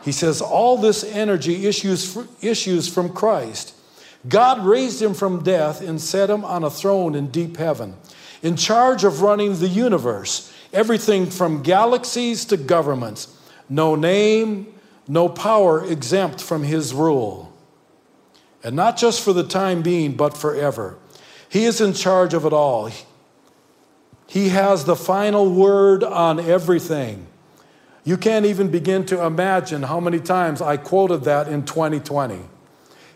He 0.03 0.13
says 0.13 0.41
all 0.41 0.77
this 0.77 1.05
energy 1.05 1.67
issues, 1.67 2.17
issues 2.41 2.93
from 2.93 3.11
Christ. 3.11 3.75
God 4.29 4.65
raised 4.65 5.01
him 5.01 5.15
from 5.15 5.43
death 5.43 5.81
and 5.81 6.01
set 6.01 6.29
him 6.29 6.45
on 6.45 6.65
a 6.65 6.71
throne 6.71 7.15
in 7.15 7.29
deep 7.29 7.57
heaven, 7.57 7.95
in 8.43 8.57
charge 8.57 9.05
of 9.05 9.23
running 9.23 9.59
the 9.59 9.69
universe, 9.69 10.53
everything 10.73 11.27
from 11.27 11.63
galaxies 11.63 12.45
to 12.47 12.57
governments. 12.57 13.37
No 13.69 13.95
name, 13.95 14.73
no 15.09 15.29
power 15.29 15.85
exempt 15.85 16.41
from 16.41 16.63
his 16.63 16.93
rule. 16.93 17.53
And 18.63 18.77
not 18.77 18.97
just 18.97 19.23
for 19.23 19.33
the 19.33 19.45
time 19.45 19.83
being, 19.83 20.13
but 20.13 20.37
forever. 20.37 20.99
He 21.49 21.65
is 21.65 21.81
in 21.81 21.95
charge 21.95 22.35
of 22.35 22.45
it 22.45 22.53
all. 22.53 22.91
He 24.27 24.51
has 24.51 24.85
the 24.85 24.97
final 24.97 25.53
word 25.53 26.05
on 26.05 26.39
everything. 26.39 27.27
You 28.05 28.17
can't 28.17 28.47
even 28.47 28.69
begin 28.69 29.05
to 29.07 29.25
imagine 29.25 29.83
how 29.83 30.01
many 30.01 30.21
times 30.21 30.63
I 30.63 30.77
quoted 30.77 31.25
that 31.25 31.49
in 31.49 31.65
2020. 31.65 32.39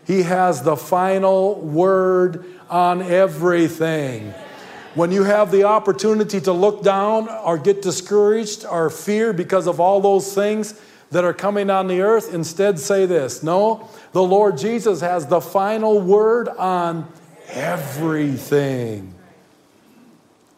He 0.05 0.23
has 0.23 0.61
the 0.61 0.75
final 0.75 1.55
word 1.61 2.45
on 2.69 3.01
everything. 3.01 4.33
When 4.95 5.11
you 5.11 5.23
have 5.23 5.51
the 5.51 5.65
opportunity 5.65 6.39
to 6.41 6.53
look 6.53 6.81
down 6.81 7.27
or 7.27 7.57
get 7.57 7.81
discouraged 7.81 8.65
or 8.65 8.89
fear 8.89 9.33
because 9.33 9.67
of 9.67 9.81
all 9.81 9.99
those 9.99 10.33
things 10.33 10.79
that 11.11 11.25
are 11.25 11.33
coming 11.33 11.69
on 11.69 11.87
the 11.87 11.99
earth, 12.01 12.33
instead 12.33 12.79
say 12.79 13.05
this 13.05 13.43
No, 13.43 13.89
the 14.13 14.23
Lord 14.23 14.57
Jesus 14.57 15.01
has 15.01 15.27
the 15.27 15.41
final 15.41 15.99
word 15.99 16.47
on 16.47 17.11
everything. 17.49 19.13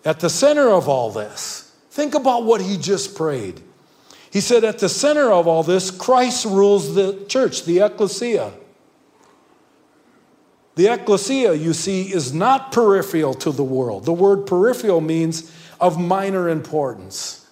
At 0.06 0.20
the 0.20 0.30
center 0.30 0.70
of 0.70 0.88
all 0.88 1.12
this, 1.12 1.76
think 1.90 2.14
about 2.14 2.46
what 2.46 2.62
he 2.62 2.78
just 2.78 3.18
prayed. 3.18 3.60
He 4.30 4.40
said, 4.40 4.64
At 4.64 4.78
the 4.78 4.88
center 4.88 5.32
of 5.32 5.48
all 5.48 5.64
this, 5.64 5.90
Christ 5.90 6.46
rules 6.46 6.94
the 6.94 7.26
church, 7.28 7.66
the 7.66 7.80
ecclesia. 7.80 8.54
The 10.78 10.94
ecclesia, 10.94 11.56
you 11.56 11.74
see, 11.74 12.14
is 12.14 12.32
not 12.32 12.72
peripheral 12.72 13.34
to 13.34 13.52
the 13.52 13.64
world. 13.64 14.06
The 14.06 14.14
word 14.14 14.46
peripheral 14.46 15.02
means 15.02 15.52
of 15.82 16.00
minor 16.00 16.48
importance. 16.50 17.48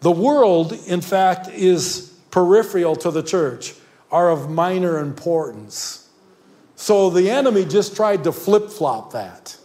The 0.00 0.10
world, 0.10 0.72
in 0.86 1.02
fact, 1.02 1.48
is 1.48 2.14
peripheral 2.30 2.96
to 2.96 3.10
the 3.10 3.22
church, 3.22 3.74
are 4.10 4.30
of 4.30 4.48
minor 4.48 4.98
importance. 4.98 6.08
So 6.76 7.10
the 7.10 7.28
enemy 7.28 7.66
just 7.66 7.94
tried 7.94 8.24
to 8.24 8.32
flip 8.32 8.70
flop 8.70 9.12
that. 9.12 9.58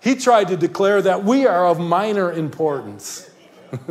He 0.00 0.14
tried 0.14 0.48
to 0.48 0.56
declare 0.56 1.02
that 1.02 1.24
we 1.24 1.46
are 1.46 1.66
of 1.66 1.78
minor 1.78 2.32
importance. 2.32 3.28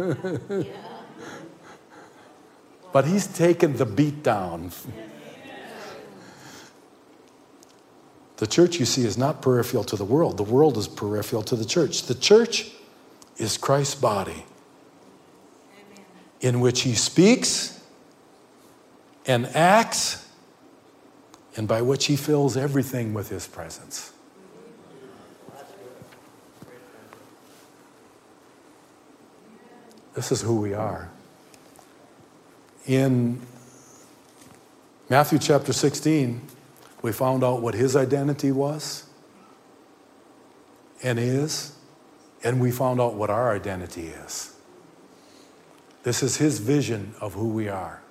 but 2.91 3.05
he's 3.05 3.27
taken 3.27 3.77
the 3.77 3.85
beat 3.85 4.23
down. 4.23 4.71
The 8.37 8.47
church, 8.47 8.79
you 8.79 8.85
see, 8.85 9.03
is 9.03 9.17
not 9.17 9.41
peripheral 9.41 9.83
to 9.85 9.95
the 9.95 10.05
world. 10.05 10.37
The 10.37 10.43
world 10.43 10.77
is 10.77 10.87
peripheral 10.87 11.43
to 11.43 11.55
the 11.55 11.65
church. 11.65 12.03
The 12.03 12.15
church 12.15 12.71
is 13.37 13.57
Christ's 13.57 13.95
body, 13.95 14.45
in 16.39 16.59
which 16.59 16.81
he 16.81 16.93
speaks 16.93 17.83
and 19.25 19.47
acts, 19.47 20.27
and 21.55 21.67
by 21.67 21.81
which 21.81 22.05
he 22.05 22.15
fills 22.15 22.55
everything 22.55 23.13
with 23.13 23.29
his 23.29 23.47
presence. 23.47 24.13
This 30.13 30.31
is 30.31 30.41
who 30.41 30.61
we 30.61 30.73
are. 30.73 31.09
In 32.85 33.41
Matthew 35.09 35.37
chapter 35.39 35.73
16, 35.73 36.41
we 37.01 37.11
found 37.11 37.43
out 37.43 37.61
what 37.61 37.73
his 37.73 37.95
identity 37.95 38.51
was 38.51 39.07
and 41.03 41.19
is, 41.19 41.75
and 42.43 42.59
we 42.59 42.71
found 42.71 42.99
out 42.99 43.13
what 43.13 43.29
our 43.29 43.53
identity 43.53 44.07
is. 44.07 44.55
This 46.03 46.23
is 46.23 46.37
his 46.37 46.59
vision 46.59 47.13
of 47.19 47.33
who 47.33 47.49
we 47.49 47.67
are. 47.67 48.01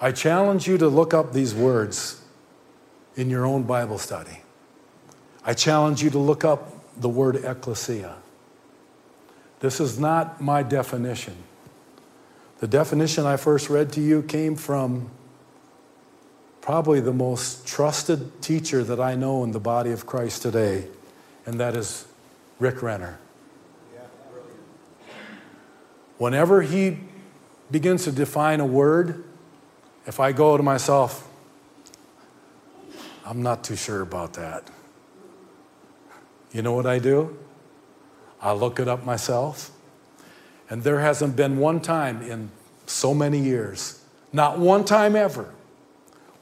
I 0.00 0.12
challenge 0.12 0.68
you 0.68 0.78
to 0.78 0.88
look 0.88 1.14
up 1.14 1.32
these 1.32 1.54
words 1.54 2.20
in 3.16 3.30
your 3.30 3.46
own 3.46 3.62
Bible 3.62 3.98
study. 3.98 4.42
I 5.44 5.54
challenge 5.54 6.02
you 6.02 6.10
to 6.10 6.18
look 6.18 6.44
up 6.44 6.72
the 7.00 7.08
word 7.08 7.36
ecclesia. 7.36 8.16
This 9.60 9.80
is 9.80 9.98
not 9.98 10.40
my 10.40 10.62
definition. 10.62 11.36
The 12.58 12.68
definition 12.68 13.26
I 13.26 13.36
first 13.36 13.70
read 13.70 13.92
to 13.92 14.00
you 14.00 14.22
came 14.22 14.56
from 14.56 15.10
probably 16.66 16.98
the 16.98 17.12
most 17.12 17.64
trusted 17.64 18.42
teacher 18.42 18.82
that 18.82 18.98
I 18.98 19.14
know 19.14 19.44
in 19.44 19.52
the 19.52 19.60
body 19.60 19.92
of 19.92 20.04
Christ 20.04 20.42
today, 20.42 20.88
and 21.46 21.60
that 21.60 21.76
is 21.76 22.06
Rick 22.58 22.82
Renner. 22.82 23.20
Whenever 26.18 26.62
he 26.62 26.98
begins 27.70 28.02
to 28.02 28.10
define 28.10 28.58
a 28.58 28.66
word, 28.66 29.22
if 30.06 30.18
I 30.18 30.32
go 30.32 30.56
to 30.56 30.62
myself, 30.64 31.28
I'm 33.24 33.42
not 33.42 33.62
too 33.62 33.76
sure 33.76 34.00
about 34.00 34.32
that. 34.32 34.68
You 36.50 36.62
know 36.62 36.72
what 36.72 36.86
I 36.86 36.98
do? 36.98 37.38
I 38.42 38.52
look 38.52 38.80
it 38.80 38.88
up 38.88 39.04
myself. 39.04 39.70
And 40.68 40.82
there 40.82 40.98
hasn't 40.98 41.36
been 41.36 41.58
one 41.58 41.80
time 41.80 42.22
in 42.22 42.50
so 42.86 43.14
many 43.14 43.38
years, 43.38 44.02
not 44.32 44.58
one 44.58 44.84
time 44.84 45.14
ever, 45.14 45.54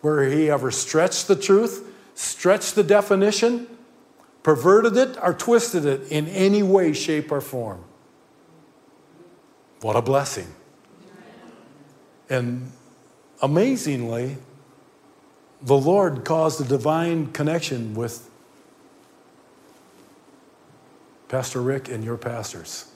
where 0.04 0.28
he 0.28 0.50
ever 0.50 0.70
stretched 0.70 1.28
the 1.28 1.34
truth, 1.34 1.90
stretched 2.14 2.74
the 2.74 2.82
definition, 2.82 3.66
perverted 4.42 4.98
it, 4.98 5.16
or 5.22 5.32
twisted 5.32 5.86
it 5.86 6.12
in 6.12 6.28
any 6.28 6.62
way, 6.62 6.92
shape, 6.92 7.32
or 7.32 7.40
form. 7.40 7.82
What 9.80 9.96
a 9.96 10.02
blessing. 10.02 10.54
And 12.28 12.70
amazingly, 13.40 14.36
the 15.62 15.78
Lord 15.78 16.22
caused 16.22 16.60
a 16.60 16.64
divine 16.64 17.32
connection 17.32 17.94
with 17.94 18.28
Pastor 21.28 21.62
Rick 21.62 21.88
and 21.88 22.04
your 22.04 22.18
pastors. 22.18 22.90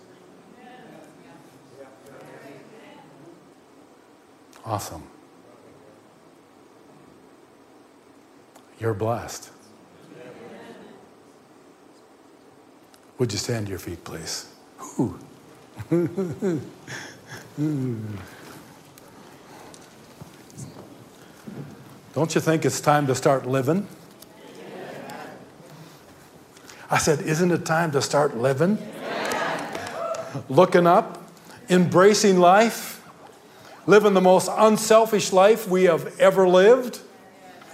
Awesome. 4.67 5.03
You're 8.81 8.95
blessed. 8.95 9.51
Would 13.19 13.33
you 13.33 13.39
stand 13.39 13.67
to 13.67 13.71
your 13.71 13.81
feet, 13.81 14.05
please? 14.05 14.47
Don't 22.15 22.35
you 22.35 22.41
think 22.41 22.65
it's 22.65 22.81
time 22.81 23.07
to 23.09 23.15
start 23.15 23.47
living? 23.47 23.87
I 26.91 26.99
said, 26.99 27.21
Isn't 27.21 27.51
it 27.51 27.67
time 27.67 27.91
to 27.93 28.01
start 28.01 28.37
living? 28.37 28.79
Looking 30.49 30.87
up, 30.87 31.29
embracing 31.69 32.39
life, 32.39 33.03
living 33.87 34.15
the 34.15 34.21
most 34.21 34.49
unselfish 34.57 35.33
life 35.33 35.69
we 35.69 35.85
have 35.85 36.19
ever 36.21 36.47
lived, 36.47 37.01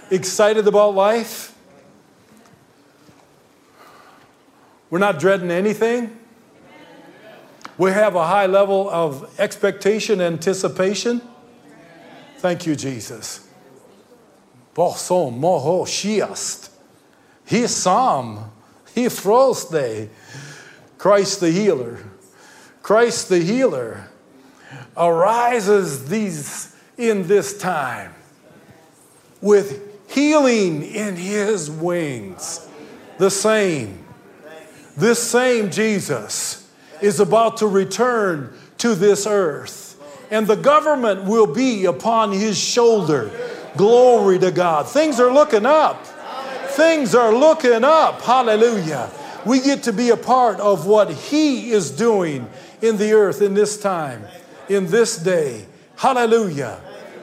excited 0.09 0.67
about 0.67 0.95
life. 0.95 1.55
We're 4.89 4.99
not 4.99 5.19
dreading 5.19 5.51
anything. 5.51 6.17
We 7.77 7.91
have 7.91 8.15
a 8.15 8.25
high 8.25 8.45
level 8.45 8.89
of 8.89 9.39
expectation, 9.39 10.21
anticipation. 10.21 11.21
Thank 12.37 12.65
you, 12.65 12.75
Jesus. 12.75 13.45
Bosom 14.73 15.41
moho 15.41 15.85
shiast. 15.85 16.69
He 17.45 17.67
psalm. 17.67 18.51
He 18.93 19.09
day. 19.71 20.09
Christ 20.97 21.41
the 21.41 21.51
healer. 21.51 21.99
Christ 22.81 23.29
the 23.29 23.39
healer 23.39 24.09
arises 24.95 26.07
these 26.07 26.75
in 26.97 27.27
this 27.27 27.57
time 27.57 28.13
with 29.41 29.84
healing 30.07 30.83
in 30.83 31.15
his 31.15 31.69
wings. 31.69 32.67
The 33.17 33.29
same. 33.29 34.05
This 34.97 35.21
same 35.21 35.71
Jesus 35.71 36.71
is 37.01 37.19
about 37.19 37.57
to 37.57 37.67
return 37.67 38.53
to 38.77 38.95
this 38.95 39.27
earth, 39.27 40.01
and 40.31 40.47
the 40.47 40.55
government 40.55 41.25
will 41.25 41.47
be 41.47 41.85
upon 41.85 42.31
his 42.31 42.57
shoulder. 42.57 43.31
Glory 43.77 44.39
to 44.39 44.51
God. 44.51 44.87
Things 44.87 45.19
are 45.19 45.31
looking 45.31 45.65
up. 45.65 46.05
Things 46.69 47.15
are 47.15 47.33
looking 47.33 47.83
up. 47.83 48.21
Hallelujah. 48.21 49.09
We 49.45 49.61
get 49.61 49.83
to 49.83 49.93
be 49.93 50.09
a 50.09 50.17
part 50.17 50.59
of 50.59 50.87
what 50.87 51.11
He 51.11 51.71
is 51.71 51.91
doing 51.91 52.49
in 52.81 52.97
the 52.97 53.13
earth 53.13 53.41
in 53.41 53.53
this 53.53 53.79
time, 53.79 54.25
in 54.67 54.87
this 54.87 55.17
day. 55.17 55.65
Hallelujah. 55.97 56.79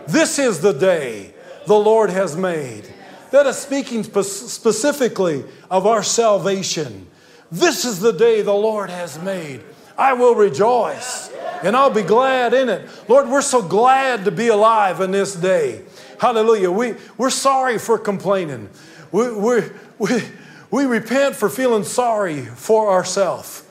This 0.07 0.39
is 0.39 0.61
the 0.61 0.73
day 0.73 1.32
the 1.67 1.79
Lord 1.79 2.11
has 2.11 2.37
made. 2.37 2.85
That 3.31 3.47
is 3.47 3.57
speaking 3.57 4.05
specifically 4.05 5.45
of 5.71 5.87
our 5.87 6.03
salvation. 6.03 7.07
This 7.51 7.85
is 7.85 8.01
the 8.01 8.13
day 8.13 8.43
the 8.43 8.53
Lord 8.53 8.91
has 8.91 9.21
made. 9.21 9.63
I 9.97 10.15
will 10.15 10.35
rejoice 10.35 11.31
and 11.63 11.77
I'll 11.77 11.91
be 11.91 12.03
glad 12.03 12.55
in 12.55 12.69
it. 12.69 12.89
Lord, 13.09 13.29
we're 13.29 13.43
so 13.43 13.63
glad 13.63 14.25
to 14.25 14.31
be 14.31 14.49
alive 14.49 15.01
in 15.01 15.11
this 15.11 15.35
day. 15.35 15.83
Hallelujah. 16.19 16.71
We, 16.71 16.95
we're 17.17 17.31
sorry 17.31 17.79
for 17.79 17.99
complaining. 17.99 18.69
We, 19.11 19.33
we, 19.33 19.63
we, 19.99 20.23
we 20.71 20.85
repent 20.85 21.37
for 21.37 21.49
feeling 21.49 21.85
sorry 21.85 22.43
for 22.43 22.91
ourselves. 22.91 23.65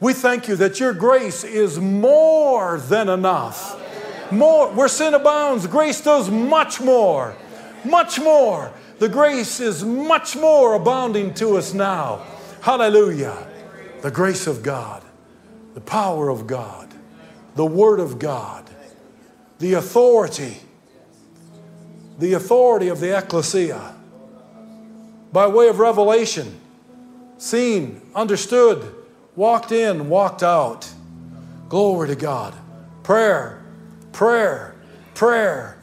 We 0.00 0.12
thank 0.12 0.48
you 0.48 0.56
that 0.56 0.80
your 0.80 0.92
grace 0.92 1.44
is 1.44 1.78
more 1.78 2.78
than 2.78 3.08
enough. 3.08 3.84
More, 4.30 4.68
where 4.72 4.88
sin 4.88 5.14
abounds, 5.14 5.66
grace 5.66 6.00
does 6.00 6.30
much 6.30 6.80
more. 6.80 7.34
Much 7.84 8.18
more. 8.18 8.72
The 8.98 9.08
grace 9.08 9.60
is 9.60 9.84
much 9.84 10.36
more 10.36 10.74
abounding 10.74 11.34
to 11.34 11.56
us 11.56 11.72
now. 11.72 12.24
Hallelujah. 12.60 13.46
The 14.02 14.10
grace 14.10 14.46
of 14.46 14.62
God, 14.62 15.02
the 15.74 15.80
power 15.80 16.28
of 16.28 16.46
God, 16.46 16.92
the 17.54 17.66
Word 17.66 18.00
of 18.00 18.18
God, 18.18 18.68
the 19.58 19.74
authority, 19.74 20.58
the 22.18 22.34
authority 22.34 22.88
of 22.88 23.00
the 23.00 23.16
ecclesia 23.16 23.94
by 25.32 25.46
way 25.46 25.68
of 25.68 25.78
revelation, 25.78 26.58
seen, 27.36 28.00
understood, 28.14 28.94
walked 29.36 29.72
in, 29.72 30.08
walked 30.08 30.42
out. 30.42 30.90
Glory 31.68 32.08
to 32.08 32.16
God. 32.16 32.54
Prayer, 33.02 33.62
prayer, 34.12 34.74
prayer. 35.14 35.78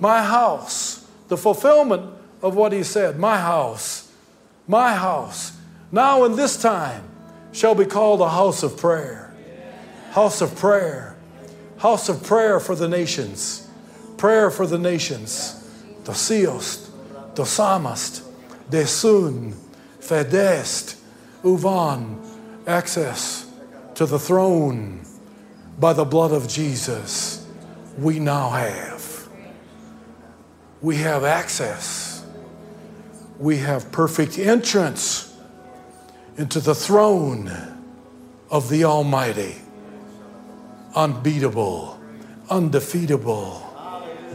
My 0.00 0.22
house, 0.22 1.06
the 1.28 1.36
fulfillment 1.36 2.12
of 2.42 2.54
what 2.54 2.72
he 2.72 2.82
said. 2.82 3.18
My 3.18 3.38
house, 3.38 4.10
my 4.66 4.94
house, 4.94 5.56
now 5.90 6.24
in 6.24 6.36
this 6.36 6.60
time 6.60 7.02
shall 7.52 7.74
be 7.74 7.84
called 7.84 8.20
a 8.20 8.28
house 8.28 8.62
of 8.62 8.76
prayer. 8.76 9.34
House 10.10 10.40
of 10.40 10.54
prayer. 10.56 11.16
House 11.78 12.08
of 12.08 12.22
prayer 12.22 12.60
for 12.60 12.74
the 12.74 12.88
nations. 12.88 13.68
Prayer 14.16 14.50
for 14.50 14.66
the 14.66 14.78
nations. 14.78 15.54
The 16.04 16.14
seost, 16.14 16.90
the 17.34 17.44
psalmist, 17.44 18.22
desun, 18.70 19.54
fedest, 20.00 20.96
uvan, 21.42 22.18
access 22.66 23.50
to 23.94 24.06
the 24.06 24.18
throne 24.18 25.00
by 25.78 25.92
the 25.92 26.04
blood 26.04 26.32
of 26.32 26.48
Jesus, 26.48 27.37
we 27.98 28.18
now 28.18 28.50
have. 28.50 29.28
We 30.80 30.96
have 30.96 31.24
access. 31.24 32.24
We 33.38 33.58
have 33.58 33.90
perfect 33.90 34.38
entrance 34.38 35.36
into 36.36 36.60
the 36.60 36.74
throne 36.74 37.50
of 38.50 38.68
the 38.68 38.84
Almighty, 38.84 39.56
unbeatable, 40.94 42.00
undefeatable, 42.48 43.64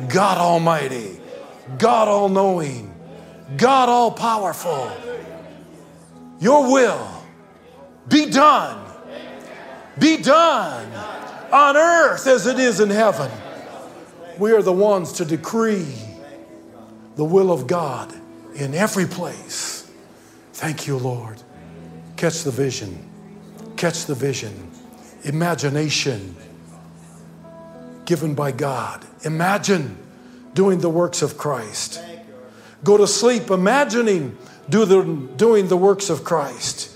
God 0.10 0.38
Almighty, 0.38 1.20
God 1.78 2.08
All 2.08 2.30
Knowing 2.30 2.94
God 3.58 3.90
all 3.90 4.12
powerful, 4.12 4.92
your 6.40 6.72
will 6.72 7.08
be 8.08 8.30
done. 8.30 8.80
Be 10.00 10.18
done 10.18 10.92
on 11.52 11.78
earth 11.78 12.26
as 12.26 12.48
it 12.48 12.58
is 12.58 12.80
in 12.80 12.90
heaven. 12.90 13.30
We 14.38 14.52
are 14.52 14.62
the 14.62 14.74
ones 14.74 15.14
to 15.14 15.26
decree 15.26 15.94
the 17.16 17.24
will 17.24 17.52
of 17.52 17.68
God 17.68 18.14
in 18.56 18.74
every 18.74 19.06
place. 19.06 19.90
Thank 20.54 20.88
you, 20.88 20.98
Lord. 20.98 21.42
Catch 22.18 22.44
the 22.44 22.52
vision. 22.52 23.10
Catch 23.78 24.06
the 24.06 24.16
vision. 24.16 24.72
Imagination 25.24 26.36
given 28.06 28.36
by 28.36 28.52
God. 28.52 29.06
Imagine 29.24 29.98
doing 30.54 30.80
the 30.80 30.90
works 30.90 31.22
of 31.22 31.38
Christ 31.38 32.02
go 32.84 32.98
to 32.98 33.08
sleep 33.08 33.50
imagining 33.50 34.38
do 34.70 34.86
the, 34.86 35.04
doing 35.36 35.68
the 35.68 35.78
works 35.78 36.10
of 36.10 36.24
Christ. 36.24 36.96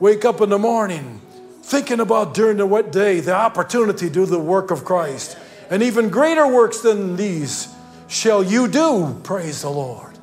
Wake 0.00 0.24
up 0.24 0.40
in 0.40 0.50
the 0.50 0.58
morning 0.58 1.20
thinking 1.62 2.00
about 2.00 2.34
during 2.34 2.56
the 2.56 2.66
wet 2.66 2.92
day 2.92 3.20
the 3.20 3.34
opportunity 3.34 4.08
to 4.08 4.12
do 4.12 4.26
the 4.26 4.38
work 4.38 4.70
of 4.70 4.84
Christ. 4.84 5.36
And 5.70 5.82
even 5.82 6.08
greater 6.08 6.46
works 6.46 6.80
than 6.80 7.16
these 7.16 7.68
shall 8.08 8.42
you 8.42 8.68
do, 8.68 9.20
praise 9.22 9.62
the 9.62 9.70
Lord. 9.70 10.18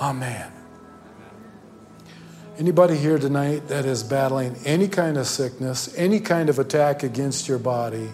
Amen. 0.00 0.52
Anybody 2.58 2.96
here 2.96 3.18
tonight 3.18 3.68
that 3.68 3.86
is 3.86 4.02
battling 4.02 4.56
any 4.66 4.88
kind 4.88 5.16
of 5.16 5.26
sickness, 5.26 5.94
any 5.96 6.20
kind 6.20 6.50
of 6.50 6.58
attack 6.58 7.02
against 7.02 7.48
your 7.48 7.58
body, 7.58 8.10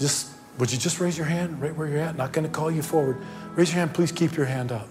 Just 0.00 0.30
would 0.58 0.72
you 0.72 0.78
just 0.78 0.98
raise 0.98 1.16
your 1.16 1.26
hand 1.26 1.60
right 1.60 1.76
where 1.76 1.86
you're 1.86 1.98
at? 1.98 2.16
Not 2.16 2.32
going 2.32 2.46
to 2.46 2.50
call 2.50 2.70
you 2.70 2.82
forward. 2.82 3.20
Raise 3.54 3.70
your 3.70 3.80
hand, 3.80 3.94
please 3.94 4.10
keep 4.10 4.34
your 4.36 4.46
hand 4.46 4.72
up. 4.72 4.88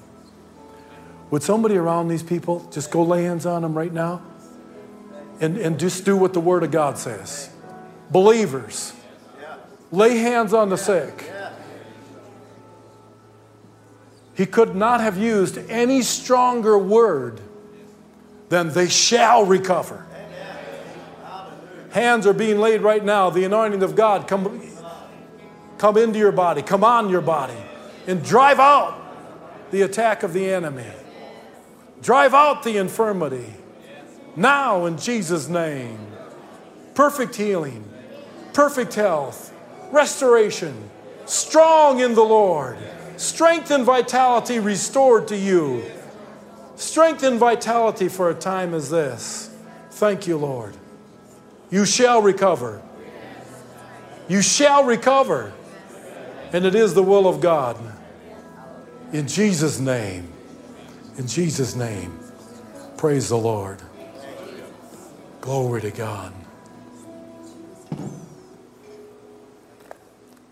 Would 1.32 1.44
somebody 1.44 1.78
around 1.78 2.08
these 2.08 2.24
people 2.24 2.68
just 2.72 2.92
go 2.92 3.04
lay 3.04 3.24
hands 3.24 3.46
on 3.46 3.64
them 3.64 3.76
right 3.76 3.92
now? 3.92 4.22
And, 5.42 5.58
and 5.58 5.80
just 5.80 6.06
do 6.06 6.16
what 6.16 6.34
the 6.34 6.40
Word 6.40 6.64
of 6.64 6.72
God 6.72 6.98
says. 6.98 7.50
Believers, 8.12 8.94
lay 9.92 10.18
hands 10.18 10.54
on 10.54 10.70
the 10.70 10.78
sick. 10.78 11.32
He 14.36 14.46
could 14.46 14.76
not 14.76 15.02
have 15.02 15.18
used 15.18 15.58
any 15.70 16.02
stronger 16.02 16.78
word 16.78 17.42
than 18.48 18.70
they 18.70 18.88
shall 18.88 19.46
recover. 19.46 20.06
Hands 21.92 22.26
are 22.26 22.34
being 22.34 22.60
laid 22.60 22.82
right 22.82 23.04
now. 23.04 23.30
The 23.30 23.44
anointing 23.44 23.84
of 23.84 23.96
God 23.96 24.28
come, 24.28 24.62
come 25.78 25.98
into 25.98 26.20
your 26.20 26.32
body, 26.32 26.62
come 26.62 26.84
on 26.84 27.10
your 27.10 27.22
body, 27.22 27.58
and 28.08 28.24
drive 28.24 28.60
out 28.60 28.96
the 29.72 29.82
attack 29.82 30.24
of 30.24 30.34
the 30.34 30.50
enemy. 30.50 30.86
Drive 32.02 32.34
out 32.34 32.64
the 32.64 32.78
infirmity. 32.78 33.54
Now, 34.36 34.86
in 34.86 34.98
Jesus' 34.98 35.50
name. 35.50 36.10
Perfect 36.96 37.36
healing, 37.36 37.86
perfect 38.52 38.94
health, 38.94 39.49
restoration, 39.92 40.90
strong 41.26 42.00
in 42.00 42.14
the 42.16 42.24
Lord, 42.24 42.78
strength 43.18 43.72
and 43.72 43.86
vitality 43.86 44.60
restored 44.60 45.28
to 45.30 45.38
you. 45.38 45.84
Strength 46.76 47.24
and 47.24 47.38
vitality 47.38 48.08
for 48.08 48.30
a 48.30 48.34
time 48.34 48.74
as 48.74 48.90
this. 48.90 49.54
Thank 49.92 50.28
you, 50.28 50.38
Lord. 50.38 50.76
You 51.70 51.86
shall 51.86 52.22
recover. 52.22 52.82
You 54.30 54.42
shall 54.42 54.86
recover. 54.86 55.52
And 56.54 56.66
it 56.66 56.76
is 56.76 56.94
the 56.94 57.04
will 57.04 57.28
of 57.28 57.42
God. 57.42 57.78
In 59.12 59.28
Jesus' 59.28 59.80
name. 59.80 60.32
In 61.18 61.28
Jesus' 61.28 61.76
name. 61.76 62.18
Praise 62.96 63.30
the 63.30 63.38
Lord. 63.38 63.82
Glory 65.42 65.82
to 65.82 65.92
God. 65.92 66.34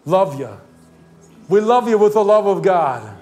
Love 0.08 0.40
you. 0.40 0.58
We 1.50 1.60
love 1.60 1.90
you 1.90 1.98
with 1.98 2.14
the 2.14 2.24
love 2.24 2.48
of 2.48 2.64
God. 2.64 3.14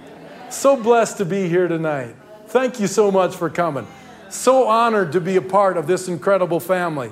So 0.51 0.77
blessed 0.77 1.17
to 1.17 1.25
be 1.25 1.49
here 1.49 1.67
tonight. 1.67 2.15
Thank 2.49 2.79
you 2.79 2.85
so 2.85 3.09
much 3.09 3.35
for 3.35 3.49
coming. 3.49 3.87
So 4.29 4.67
honored 4.67 5.11
to 5.13 5.19
be 5.19 5.35
a 5.35 5.41
part 5.41 5.77
of 5.77 5.87
this 5.87 6.07
incredible 6.07 6.59
family 6.59 7.11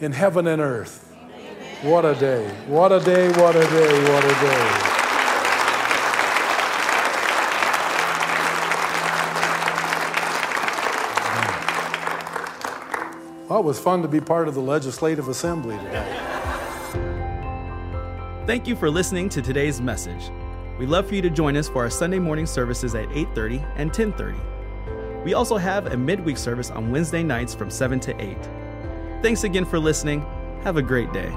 in 0.00 0.12
heaven 0.12 0.46
and 0.46 0.60
earth. 0.60 1.02
What 1.80 2.04
a 2.04 2.14
day. 2.14 2.46
What 2.66 2.92
a 2.92 3.00
day, 3.00 3.30
what 3.30 3.56
a 3.56 3.62
day, 3.62 4.12
what 4.12 4.24
a 4.24 4.34
day. 4.38 4.94
Well, 13.48 13.60
it 13.60 13.64
was 13.64 13.80
fun 13.80 14.02
to 14.02 14.08
be 14.08 14.20
part 14.20 14.46
of 14.46 14.54
the 14.54 14.60
Legislative 14.60 15.26
Assembly 15.26 15.78
today. 15.78 16.37
Thank 18.48 18.66
you 18.66 18.76
for 18.76 18.88
listening 18.88 19.28
to 19.28 19.42
today's 19.42 19.78
message. 19.78 20.30
We'd 20.78 20.88
love 20.88 21.06
for 21.06 21.14
you 21.14 21.20
to 21.20 21.28
join 21.28 21.54
us 21.54 21.68
for 21.68 21.82
our 21.82 21.90
Sunday 21.90 22.18
morning 22.18 22.46
services 22.46 22.94
at 22.94 23.06
8:30 23.12 23.62
and 23.76 23.92
10:30. 23.92 24.40
We 25.22 25.34
also 25.34 25.58
have 25.58 25.88
a 25.92 25.98
midweek 25.98 26.38
service 26.38 26.70
on 26.70 26.90
Wednesday 26.90 27.22
nights 27.22 27.54
from 27.54 27.70
7 27.70 28.00
to 28.00 28.18
8. 28.18 28.48
Thanks 29.20 29.44
again 29.44 29.66
for 29.66 29.78
listening. 29.78 30.24
Have 30.64 30.78
a 30.78 30.82
great 30.82 31.12
day. 31.12 31.30